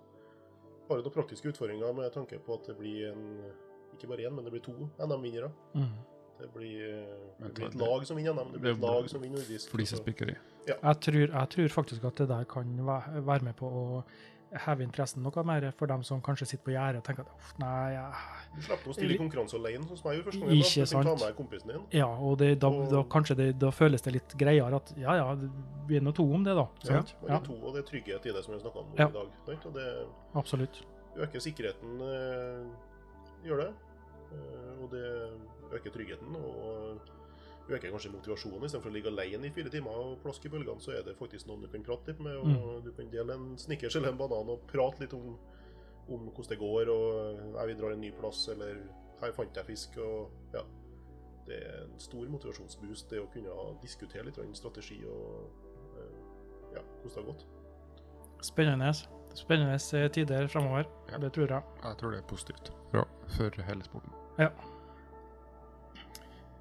[0.89, 3.53] Har jo noen praktiske utfordringer med tanke på at det blir en
[3.93, 5.51] ikke bare én, men det blir to NM-vinnere.
[5.73, 5.95] Mm.
[6.39, 9.21] Det blir, eh, det blir et lag som vinner NM, det blir et lag som
[9.21, 9.69] vinner nordisk.
[9.73, 10.35] Flisespikkeri.
[10.67, 14.03] Jeg, tror, jeg tror faktisk at det der kan være med på å
[14.65, 17.51] heve interessen noe mer for dem som kanskje sitter på gjerdet og tenker at "Uff,
[17.59, 18.13] nei, jeg
[18.55, 20.57] Du slipper å stille i konkurranse alene, sånn som jeg gjorde første gangen.
[20.57, 21.21] Ikke ta sant.
[21.25, 21.83] med kompisen din.
[21.91, 25.13] Ja, og det, da, Og- da, kanskje det, da føles det litt greiere at ja,
[25.15, 25.35] ja,
[25.87, 26.65] vi er nå to om det, da.
[26.83, 27.13] Sant?
[27.21, 29.07] Man Ja, er to, og det er trygghet i det som vi snakka om Ja.
[29.07, 29.27] i dag.
[29.45, 29.65] sant?
[29.65, 30.81] Og det absolutt.
[31.17, 32.65] øker sikkerheten, øh,
[33.45, 33.73] gjør det.
[34.31, 35.29] Eh, og det
[35.73, 36.99] øker tryggheten, og
[37.69, 38.65] øker kanskje motivasjonen.
[38.65, 41.47] Istedenfor å ligge alene i fire timer og plaske i bølgene, så er det faktisk
[41.47, 42.35] noen du kan prate litt med.
[42.37, 42.83] Og Mm.
[42.83, 45.37] du kan dele en snickers eller en banan og prate litt om,
[46.09, 48.81] om hvordan det går, og nei, vi drar en ny plass, eller
[49.21, 50.61] her fant jeg fisk, og ja.
[51.49, 53.49] Det er en stor motivasjonsboost, det å kunne
[53.81, 55.49] diskutere litt strategi og
[55.97, 57.45] eh, ja, hvordan det har gått.
[58.41, 58.93] Spennende.
[59.33, 60.85] Spennende eh, tider fremover.
[61.11, 61.17] Ja.
[61.17, 61.63] Det tror jeg.
[61.83, 62.71] Jeg tror det er positivt.
[62.91, 64.13] Bra for hele sporten.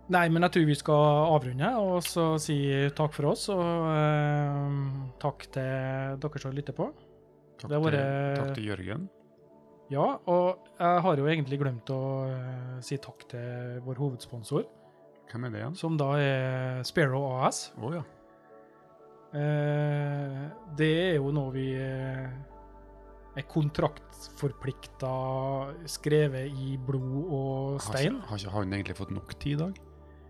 [0.09, 1.02] Nei, men jeg tror vi skal
[1.34, 2.56] avrunde og så si
[2.96, 3.48] takk for oss.
[3.52, 6.86] Og uh, takk til dere som lytter på.
[7.61, 9.09] Takk, Det har vært- til, takk til Jørgen.
[9.90, 14.64] Ja, og jeg har jo egentlig glemt å uh, si takk til vår hovedsponsor,
[15.28, 15.76] Hvem er det igjen?
[15.76, 17.72] som da er Sparrow AS.
[17.80, 18.00] Oh, ja.
[19.28, 20.48] Uh,
[20.78, 22.30] det er jo noe vi eh,
[23.36, 25.11] er kontraktforplikta,
[25.90, 28.16] skrevet i blod og Har, stein.
[28.16, 29.74] ikke- har ikke han egentlig fått nok tid i dag?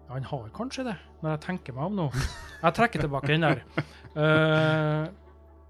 [0.09, 2.07] Han har kanskje det, når jeg tenker meg om nå.
[2.63, 3.61] Jeg trekker tilbake den der.
[4.17, 5.11] Uh,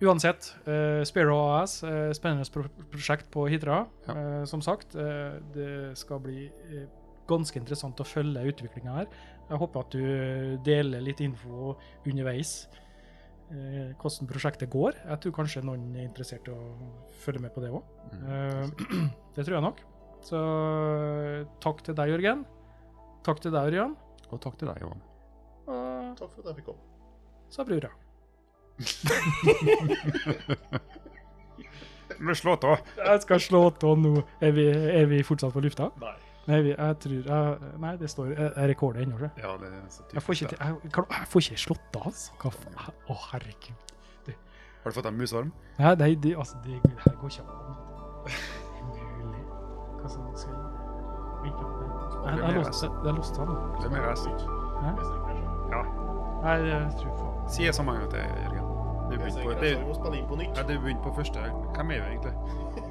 [0.06, 2.62] uansett, uh, Sparrow AS, uh, spennende pro
[2.92, 3.80] prosjekt på Hitra.
[4.06, 4.14] Ja.
[4.14, 6.86] Eh, som sagt, eh, det skal bli eh,
[7.28, 9.10] ganske interessant å følge utviklinga her.
[9.50, 11.74] Jeg håper at du deler litt info
[12.06, 12.68] underveis.
[13.50, 14.92] eh, hvordan prosjektet går.
[15.08, 16.62] Jeg tror kanskje noen er interessert i å
[17.24, 17.82] følge med på det òg.
[18.12, 18.72] Mm.
[19.34, 19.80] det tror jeg nok.
[20.28, 22.44] Så eh, takk til deg, Jørgen.
[23.26, 23.96] Takk til deg, Ørjan.
[24.32, 25.02] Og takk til deg, Johan.
[25.68, 26.82] Og Takk for at jeg fikk komme.
[27.50, 27.90] sa brura.
[32.18, 32.78] Men slå av!
[32.96, 34.12] Jeg skal slå tå nå.
[34.42, 35.90] Er vi, er vi fortsatt på lufta?
[36.02, 36.14] Nei.
[36.48, 37.46] Nei, vi, jeg tror jeg,
[37.82, 39.34] Nei, det står Jeg jeg rekorder ennå, tror jeg.
[39.44, 40.48] Ja, det er så Jeg får ikke, typisk.
[40.48, 42.28] til- jeg, kan- jeg får ikke slått av, altså.
[42.40, 42.74] Hva faen?
[43.08, 43.78] Å, herregud.
[44.26, 44.34] det.
[44.82, 45.50] Har du fått deg musarm?
[45.78, 47.48] Nei, nei, det, altså, det, det her går ikke an.
[48.24, 48.32] Det
[49.02, 49.42] er mulig.
[50.00, 50.77] Hva som skal jeg.
[51.48, 53.46] Jeg jeg har låst det-
[53.80, 54.32] jeg er mer resten.
[55.70, 55.82] Ja.
[56.42, 58.64] Nei, jeg tror faen Si det så mange ganger til Jørgen.
[59.10, 59.70] Du begynte på, det,
[60.56, 61.38] ja, du begynte på første.
[61.74, 62.32] Hvem er du egentlig?